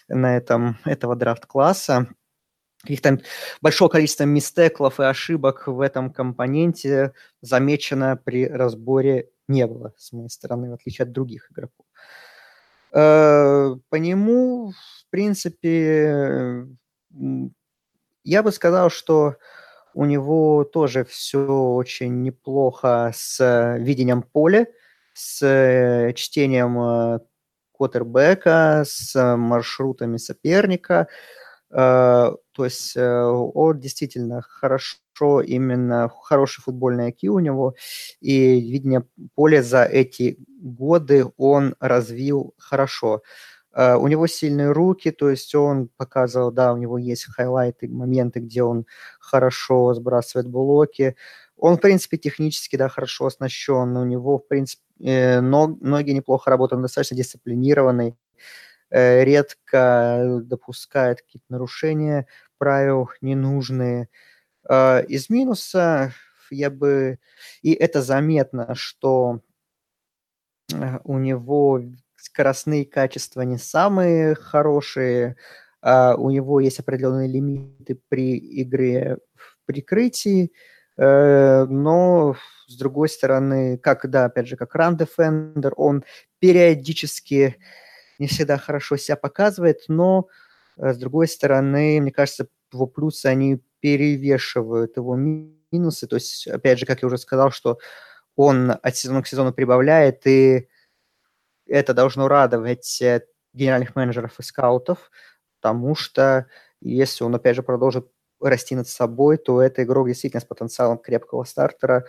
[0.08, 2.08] на этом, этого драфт-класса.
[2.82, 3.20] Каких-то
[3.60, 10.28] большого количества мистеклов и ошибок в этом компоненте замечено при разборе не было с моей
[10.28, 11.86] стороны, в отличие от других игроков.
[12.92, 16.66] Э, по нему, в принципе,
[18.24, 19.36] я бы сказал, что
[19.94, 24.66] у него тоже все очень неплохо с видением поля,
[25.14, 27.20] с чтением
[27.72, 31.08] квотербека с маршрутами соперника.
[31.70, 37.74] Э, то есть э, он действительно хорошо, именно хороший футбольный IQ у него,
[38.20, 43.22] и видение поля за эти годы он развил хорошо.
[43.74, 48.40] Uh, у него сильные руки, то есть он показывал, да, у него есть хайлайты, моменты,
[48.40, 48.84] где он
[49.18, 51.16] хорошо сбрасывает блоки.
[51.56, 56.50] Он, в принципе, технически, да, хорошо оснащен, у него, в принципе, э, ног, ноги неплохо
[56.50, 58.14] работают, он достаточно дисциплинированный,
[58.90, 62.26] э, редко допускает какие-то нарушения
[62.58, 64.08] правил ненужные.
[64.68, 66.12] Э, из минуса
[66.50, 67.18] я бы...
[67.62, 69.40] И это заметно, что
[70.72, 71.82] э, у него
[72.32, 75.36] скоростные качества не самые хорошие,
[75.82, 80.50] а у него есть определенные лимиты при игре в прикрытии,
[80.96, 82.34] э, но
[82.66, 86.04] с другой стороны, как, да, опять же, как run defender, он
[86.38, 87.56] периодически
[88.18, 90.28] не всегда хорошо себя показывает, но
[90.78, 96.06] э, с другой стороны, мне кажется, его плюсы, они перевешивают его минусы.
[96.06, 97.78] То есть, опять же, как я уже сказал, что
[98.36, 100.68] он от сезона к сезону прибавляет, и
[101.66, 105.10] это должно радовать э, генеральных менеджеров и скаутов,
[105.60, 106.46] потому что
[106.80, 108.08] если он, опять же, продолжит
[108.40, 112.06] расти над собой, то это игрок действительно с потенциалом крепкого стартера,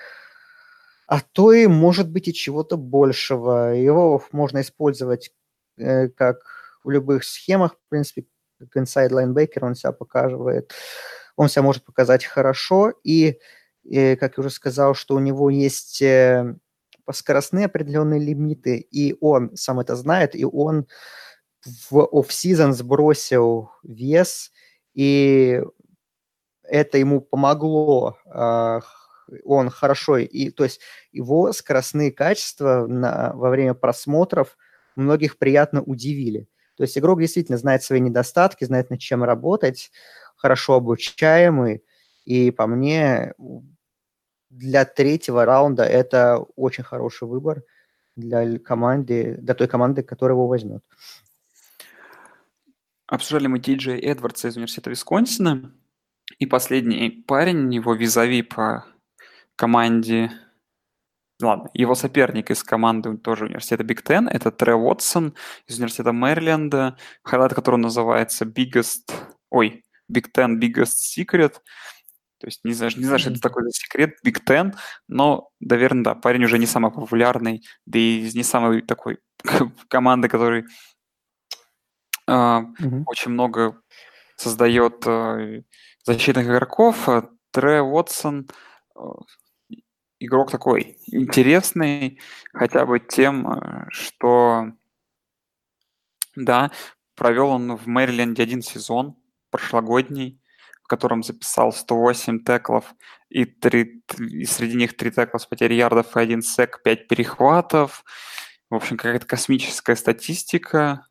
[1.08, 3.74] а то и, может быть, и чего-то большего.
[3.76, 5.32] Его можно использовать
[5.78, 6.40] э, как
[6.84, 8.26] в любых схемах, в принципе,
[8.60, 10.74] как inside linebacker он себя показывает.
[11.36, 13.40] Он себя может показать хорошо, и,
[13.84, 16.56] и как я уже сказал, что у него есть э,
[17.12, 20.88] скоростные определенные лимиты, и он сам это знает, и он
[21.90, 24.52] в оф-сезон сбросил вес,
[24.94, 25.62] и
[26.64, 28.18] это ему помогло.
[28.26, 28.82] А,
[29.44, 30.82] он хорошо, и то есть
[31.12, 34.58] его скоростные качества на, во время просмотров
[34.96, 36.48] многих приятно удивили.
[36.76, 39.92] То есть игрок действительно знает свои недостатки, знает над чем работать,
[40.36, 41.84] хорошо обучаемый,
[42.26, 43.34] и по мне
[44.58, 47.64] для третьего раунда это очень хороший выбор
[48.16, 50.84] для команды, для той команды, которая его возьмет.
[53.08, 55.74] Обсуждали мы Ти Джей Эдвардса из университета Висконсина.
[56.40, 58.86] И последний парень, его визави по
[59.56, 60.32] команде...
[61.42, 65.36] Ладно, его соперник из команды тоже университета Big Ten, это Трэ Уотсон
[65.68, 69.12] из университета Мэриленда, хайлайт которого называется Biggest...
[69.50, 71.56] Ой, Big Ten Biggest Secret.
[72.44, 74.76] То есть не знаю, не знаю, что это такой секрет, Big Ten,
[75.08, 79.20] но, наверное, да, парень уже не самый популярный, да и не самой такой
[79.88, 80.66] команды, который
[82.28, 83.04] э, mm-hmm.
[83.06, 83.82] очень много
[84.36, 85.62] создает э,
[86.04, 87.08] защитных игроков.
[87.52, 88.50] Тре Уотсон
[88.98, 89.00] э,
[90.20, 92.20] игрок такой интересный,
[92.52, 94.66] хотя бы тем, э, что,
[96.36, 96.72] да,
[97.16, 99.16] провел он в Мэриленде один сезон
[99.50, 100.43] прошлогодний,
[100.84, 102.94] в котором записал 108 теклов,
[103.30, 108.04] и, 3, и среди них 3 текла с потерей ярдов и 1 сек, 5 перехватов.
[108.70, 111.08] В общем, какая-то космическая статистика.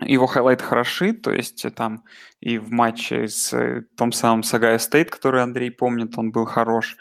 [0.00, 2.04] Его хайлайты хороши, то есть там
[2.40, 6.96] и в матче с э, том самым Сагая Стейт, который Андрей помнит, он был хорош.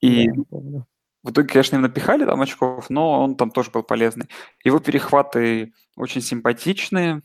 [0.00, 4.28] И в итоге, конечно, им напихали там очков, но он там тоже был полезный.
[4.64, 7.22] Его перехваты очень симпатичные,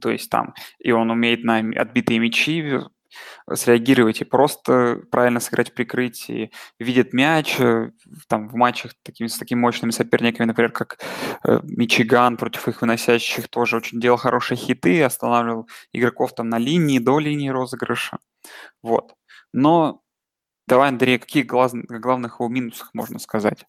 [0.00, 2.80] то есть там и он умеет на отбитые мячи
[3.54, 7.92] среагировать и просто правильно сыграть в прикрытии, видит мяч э,
[8.28, 10.98] там в матчах такими, с такими мощными соперниками, например, как
[11.44, 16.98] э, Мичиган против их выносящих тоже очень делал хорошие хиты, останавливал игроков там на линии,
[16.98, 18.18] до линии розыгрыша.
[18.82, 19.14] Вот.
[19.52, 20.02] Но
[20.66, 23.64] давай, Андрей, какие глаз, главных его минусах можно сказать?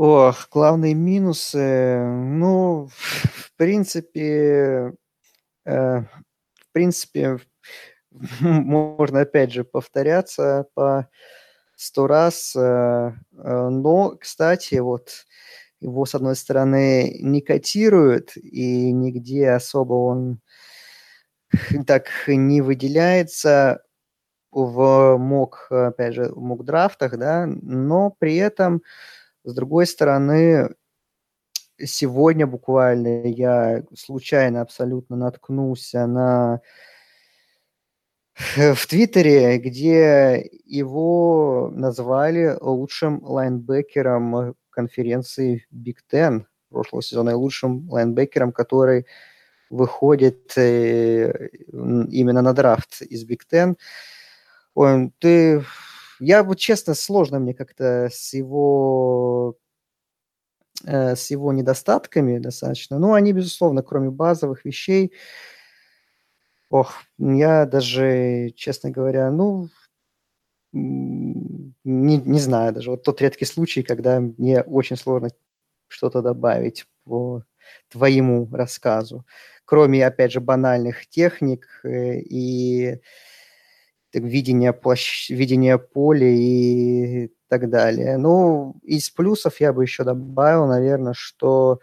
[0.00, 4.92] Ох, главные минусы, ну, в принципе,
[5.66, 7.38] э, в принципе,
[8.40, 11.08] можно опять же повторяться по
[11.76, 15.10] сто раз, э, э, но, кстати, вот
[15.80, 20.40] его, с одной стороны, не котируют, и нигде особо он
[21.86, 23.82] так не выделяется
[24.52, 28.82] в мок, опять же, в мок драфтах, да, но при этом
[29.48, 30.74] с другой стороны,
[31.82, 36.60] сегодня буквально я случайно абсолютно наткнулся на
[38.36, 48.52] в Твиттере, где его назвали лучшим лайнбекером конференции Big Ten прошлого сезона и лучшим лайнбекером,
[48.52, 49.06] который
[49.70, 53.76] выходит э, именно на драфт из Big Ten.
[54.74, 55.64] Ой, ты
[56.20, 59.56] я вот честно, сложно мне как-то с его
[60.84, 62.98] э, с его недостатками достаточно.
[62.98, 65.12] Ну, они, безусловно, кроме базовых вещей,
[66.70, 69.68] ох, я даже, честно говоря, ну,
[70.72, 72.90] не, не знаю даже.
[72.90, 75.30] Вот тот редкий случай, когда мне очень сложно
[75.88, 77.42] что-то добавить по
[77.88, 79.24] твоему рассказу.
[79.64, 83.00] Кроме, опять же, банальных техник э, и
[84.12, 85.30] видения, площ...
[85.30, 88.16] видения поля и так далее.
[88.18, 91.80] Ну, из плюсов я бы еще добавил, наверное, что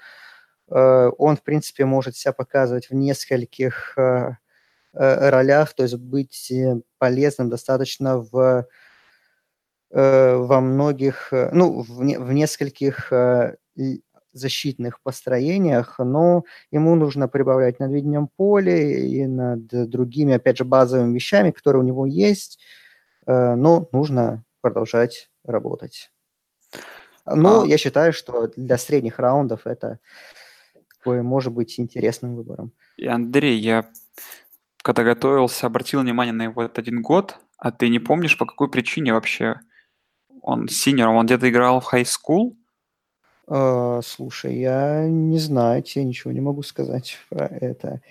[0.69, 4.37] э, он, в принципе, может себя показывать в нескольких э,
[4.93, 8.67] э, ролях, то есть быть э, полезным достаточно в
[9.91, 13.11] э, во многих, ну, в, не, в нескольких
[14.35, 21.15] защитных построениях, но ему нужно прибавлять над видением поля и над другими, опять же, базовыми
[21.15, 22.59] вещами, которые у него есть,
[23.25, 26.11] э, но нужно продолжать работать.
[27.25, 27.65] Но а...
[27.65, 29.99] я считаю, что для средних раундов это
[30.97, 32.71] такое может быть интересным выбором.
[32.97, 33.89] И Андрей, я
[34.85, 38.69] когда готовился, обратил внимание на его этот один год, а ты не помнишь, по какой
[38.69, 39.59] причине вообще
[40.41, 42.55] он синер, он где-то играл в high school,
[43.47, 48.01] а, слушай, я не знаю, тебе ничего не могу сказать про это.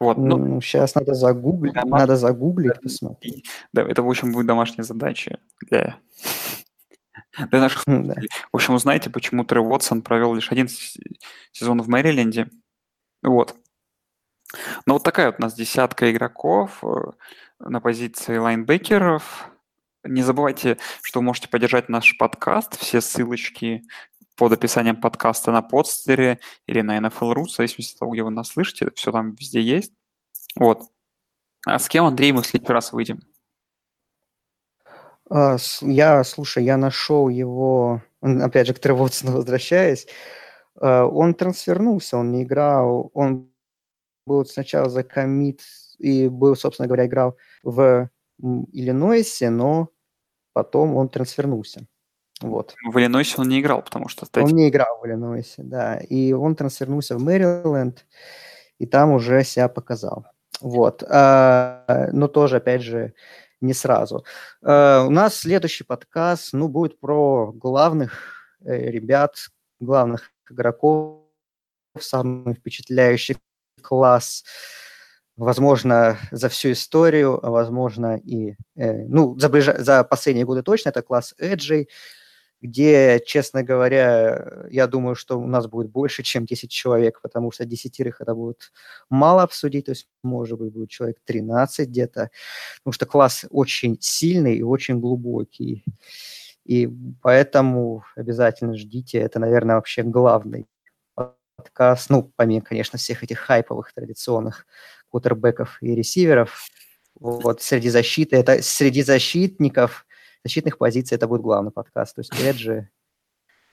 [0.00, 2.00] Вот, ну, сейчас надо загуглить, домаш...
[2.00, 3.44] надо загуглить, посмотреть.
[3.74, 5.38] Да, это, в общем, будет домашняя задача
[5.68, 5.98] для,
[7.50, 8.14] для наших да.
[8.52, 10.68] В общем, узнаете, почему Трей Уотсон провел лишь один
[11.52, 12.48] сезон в Мэриленде.
[13.22, 13.54] Вот.
[14.86, 17.10] Ну, вот такая вот у нас десятка игроков э,
[17.58, 19.50] на позиции лайнбекеров.
[20.08, 22.78] Не забывайте, что вы можете поддержать наш подкаст.
[22.78, 23.82] Все ссылочки
[24.36, 28.48] под описанием подкаста на подстере или на NFL.ru, в зависимости от того, где вы нас
[28.48, 28.90] слышите.
[28.94, 29.92] Все там везде есть.
[30.56, 30.82] Вот.
[31.66, 33.20] А с кем, Андрей, мы в следующий раз выйдем?
[35.28, 40.06] А, я, слушай, я нашел его, опять же, к Тревотсону возвращаясь,
[40.76, 43.50] а, он трансфернулся, он не играл, он
[44.26, 45.62] был сначала за комит
[45.98, 49.90] и был, собственно говоря, играл в Иллинойсе, но
[50.56, 51.86] потом он трансфернулся.
[52.40, 52.74] Вот.
[52.90, 54.26] В Иллинойсе он не играл, потому что...
[54.40, 55.98] Он не играл в Иллинойсе, да.
[55.98, 58.06] И он трансфернулся в Мэриленд,
[58.78, 60.24] и там уже себя показал.
[60.62, 61.04] Вот.
[61.10, 63.12] А, но тоже, опять же,
[63.60, 64.24] не сразу.
[64.62, 69.34] А, у нас следующий подкаст, ну, будет про главных э, ребят,
[69.78, 71.20] главных игроков,
[72.00, 73.36] самый впечатляющий
[73.82, 74.42] класс
[75.36, 79.66] возможно, за всю историю, возможно и, э, ну, за, ближ...
[79.78, 81.88] за последние годы точно, это класс Эджей,
[82.62, 87.66] где, честно говоря, я думаю, что у нас будет больше, чем 10 человек, потому что
[87.66, 88.72] десятерых это будет
[89.10, 92.30] мало обсудить, то есть, может быть, будет человек 13 где-то,
[92.78, 95.84] потому что класс очень сильный и очень глубокий.
[96.64, 96.88] И
[97.22, 100.66] поэтому обязательно ждите, это, наверное, вообще главный
[101.56, 104.66] подкаст, ну, помимо, конечно, всех этих хайповых традиционных
[105.16, 106.68] кутербеков и ресиверов.
[107.18, 110.06] Вот среди защиты, это среди защитников,
[110.44, 112.16] защитных позиций это будет главный подкаст.
[112.16, 112.90] То есть, опять же,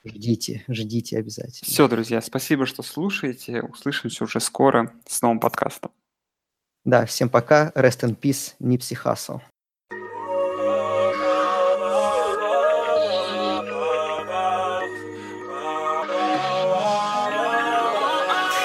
[0.05, 1.69] ждите, ждите обязательно.
[1.69, 3.61] Все, друзья, спасибо, что слушаете.
[3.61, 5.91] Услышимся уже скоро с новым подкастом.
[6.85, 7.73] Да, всем пока.
[7.75, 9.41] Rest in peace, Нипси Хассел.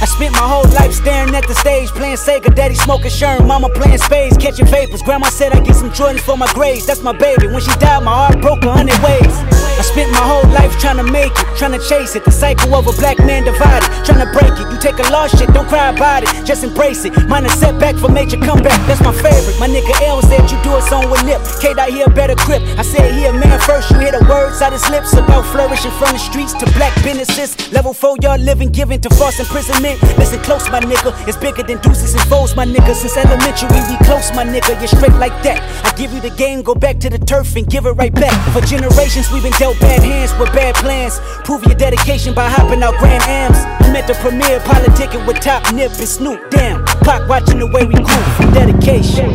[0.00, 3.68] I spent my whole life staring at the stage, playing Sega, daddy smoking Sherm, mama
[3.68, 5.02] playing spades, catching vapors.
[5.02, 7.48] Grandma said I get some Jordans for my grades, that's my baby.
[7.48, 9.34] When she died, my heart broke a hundred ways.
[9.78, 12.24] I spent my whole life trying to make it, trying to chase it.
[12.24, 14.66] The cycle of a black man divided, trying to break it.
[14.70, 17.14] You take a lost shit, don't cry about it, just embrace it.
[17.26, 19.58] Mine a setback for major comeback, that's my favorite.
[19.58, 21.42] My nigga L said you do a song with Nip.
[21.60, 22.62] K dot here better grip.
[22.78, 25.94] I said he a man first, you hear the words out his lips about flourishing
[25.98, 27.54] from the streets to black businesses.
[27.72, 29.87] Level 4, y'all living, giving to false imprisonment.
[30.18, 31.14] Listen close, my nigga.
[31.28, 32.94] It's bigger than deuces and foes, my nigga.
[32.94, 34.78] Since elementary, we close, my nigga.
[34.78, 35.62] You're straight like that.
[35.84, 38.36] I give you the game, go back to the turf and give it right back.
[38.52, 41.20] For generations, we've been dealt bad hands with bad plans.
[41.44, 43.58] Prove your dedication by hopping out Grand Ams.
[43.86, 46.50] I'm at the premiere, politicking with Top Nip and Snoop.
[46.50, 49.30] Damn, Pac watching the way we groove from dedication.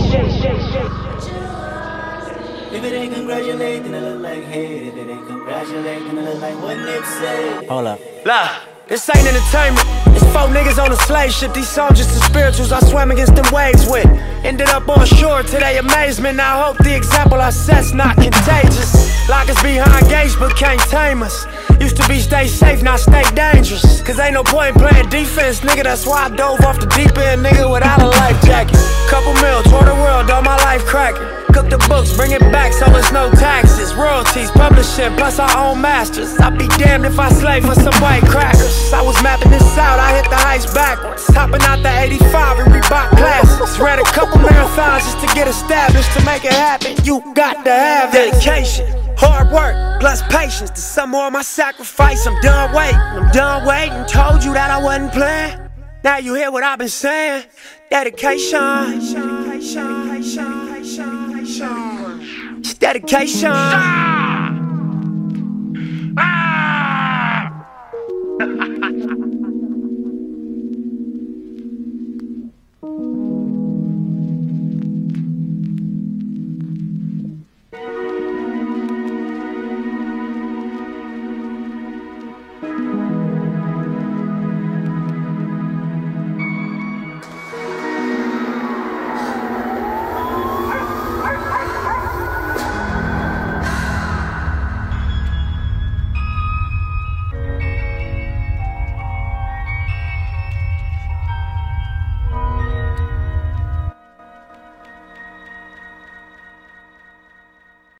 [2.73, 4.87] If it ain't congratulate, then it look like hate.
[4.87, 7.65] If it ain't congratulate, then it look like what Nip say.
[7.67, 7.99] Hold up.
[8.25, 8.49] Lah,
[8.87, 9.87] this ain't entertainment.
[10.15, 11.53] It's four niggas on a slave ship.
[11.53, 14.05] These just the spirituals I swam against them waves with.
[14.43, 16.39] Ended up on shore to their amazement.
[16.39, 19.13] I hope the example I set's not contagious.
[19.29, 21.45] Lock us behind gates, but can't tame us.
[21.79, 24.01] Used to be stay safe, now stay dangerous.
[24.01, 25.83] Cause ain't no point in playing defense, nigga.
[25.83, 28.77] That's why I dove off the deep end, nigga, without a life jacket.
[29.09, 31.42] Couple mil, tour the world, all my life cracking.
[31.53, 33.93] Cook the books, bring it back so it's no taxes.
[33.93, 36.35] Royalties, publishing, plus our own masters.
[36.39, 38.91] I'd be damned if I slave for some white crackers.
[38.91, 41.27] I was mapping this out, I hit the heights backwards.
[41.27, 43.77] Hopping out the 85 and Reebok classics.
[43.79, 46.11] Ran a couple marathons just to get established.
[46.17, 48.87] To make it happen, you got to have dedication.
[49.15, 52.25] Hard work plus patience to more of my sacrifice.
[52.25, 54.03] I'm done waiting, I'm done waiting.
[54.05, 55.59] Told you that I wasn't playing.
[56.03, 57.45] Now you hear what I've been saying.
[57.91, 58.59] Dedication.
[58.59, 59.43] Dedication.
[61.59, 62.57] Dedication.
[62.57, 63.51] It's dedication.
[63.53, 64.57] Ah!
[66.17, 66.42] Ah!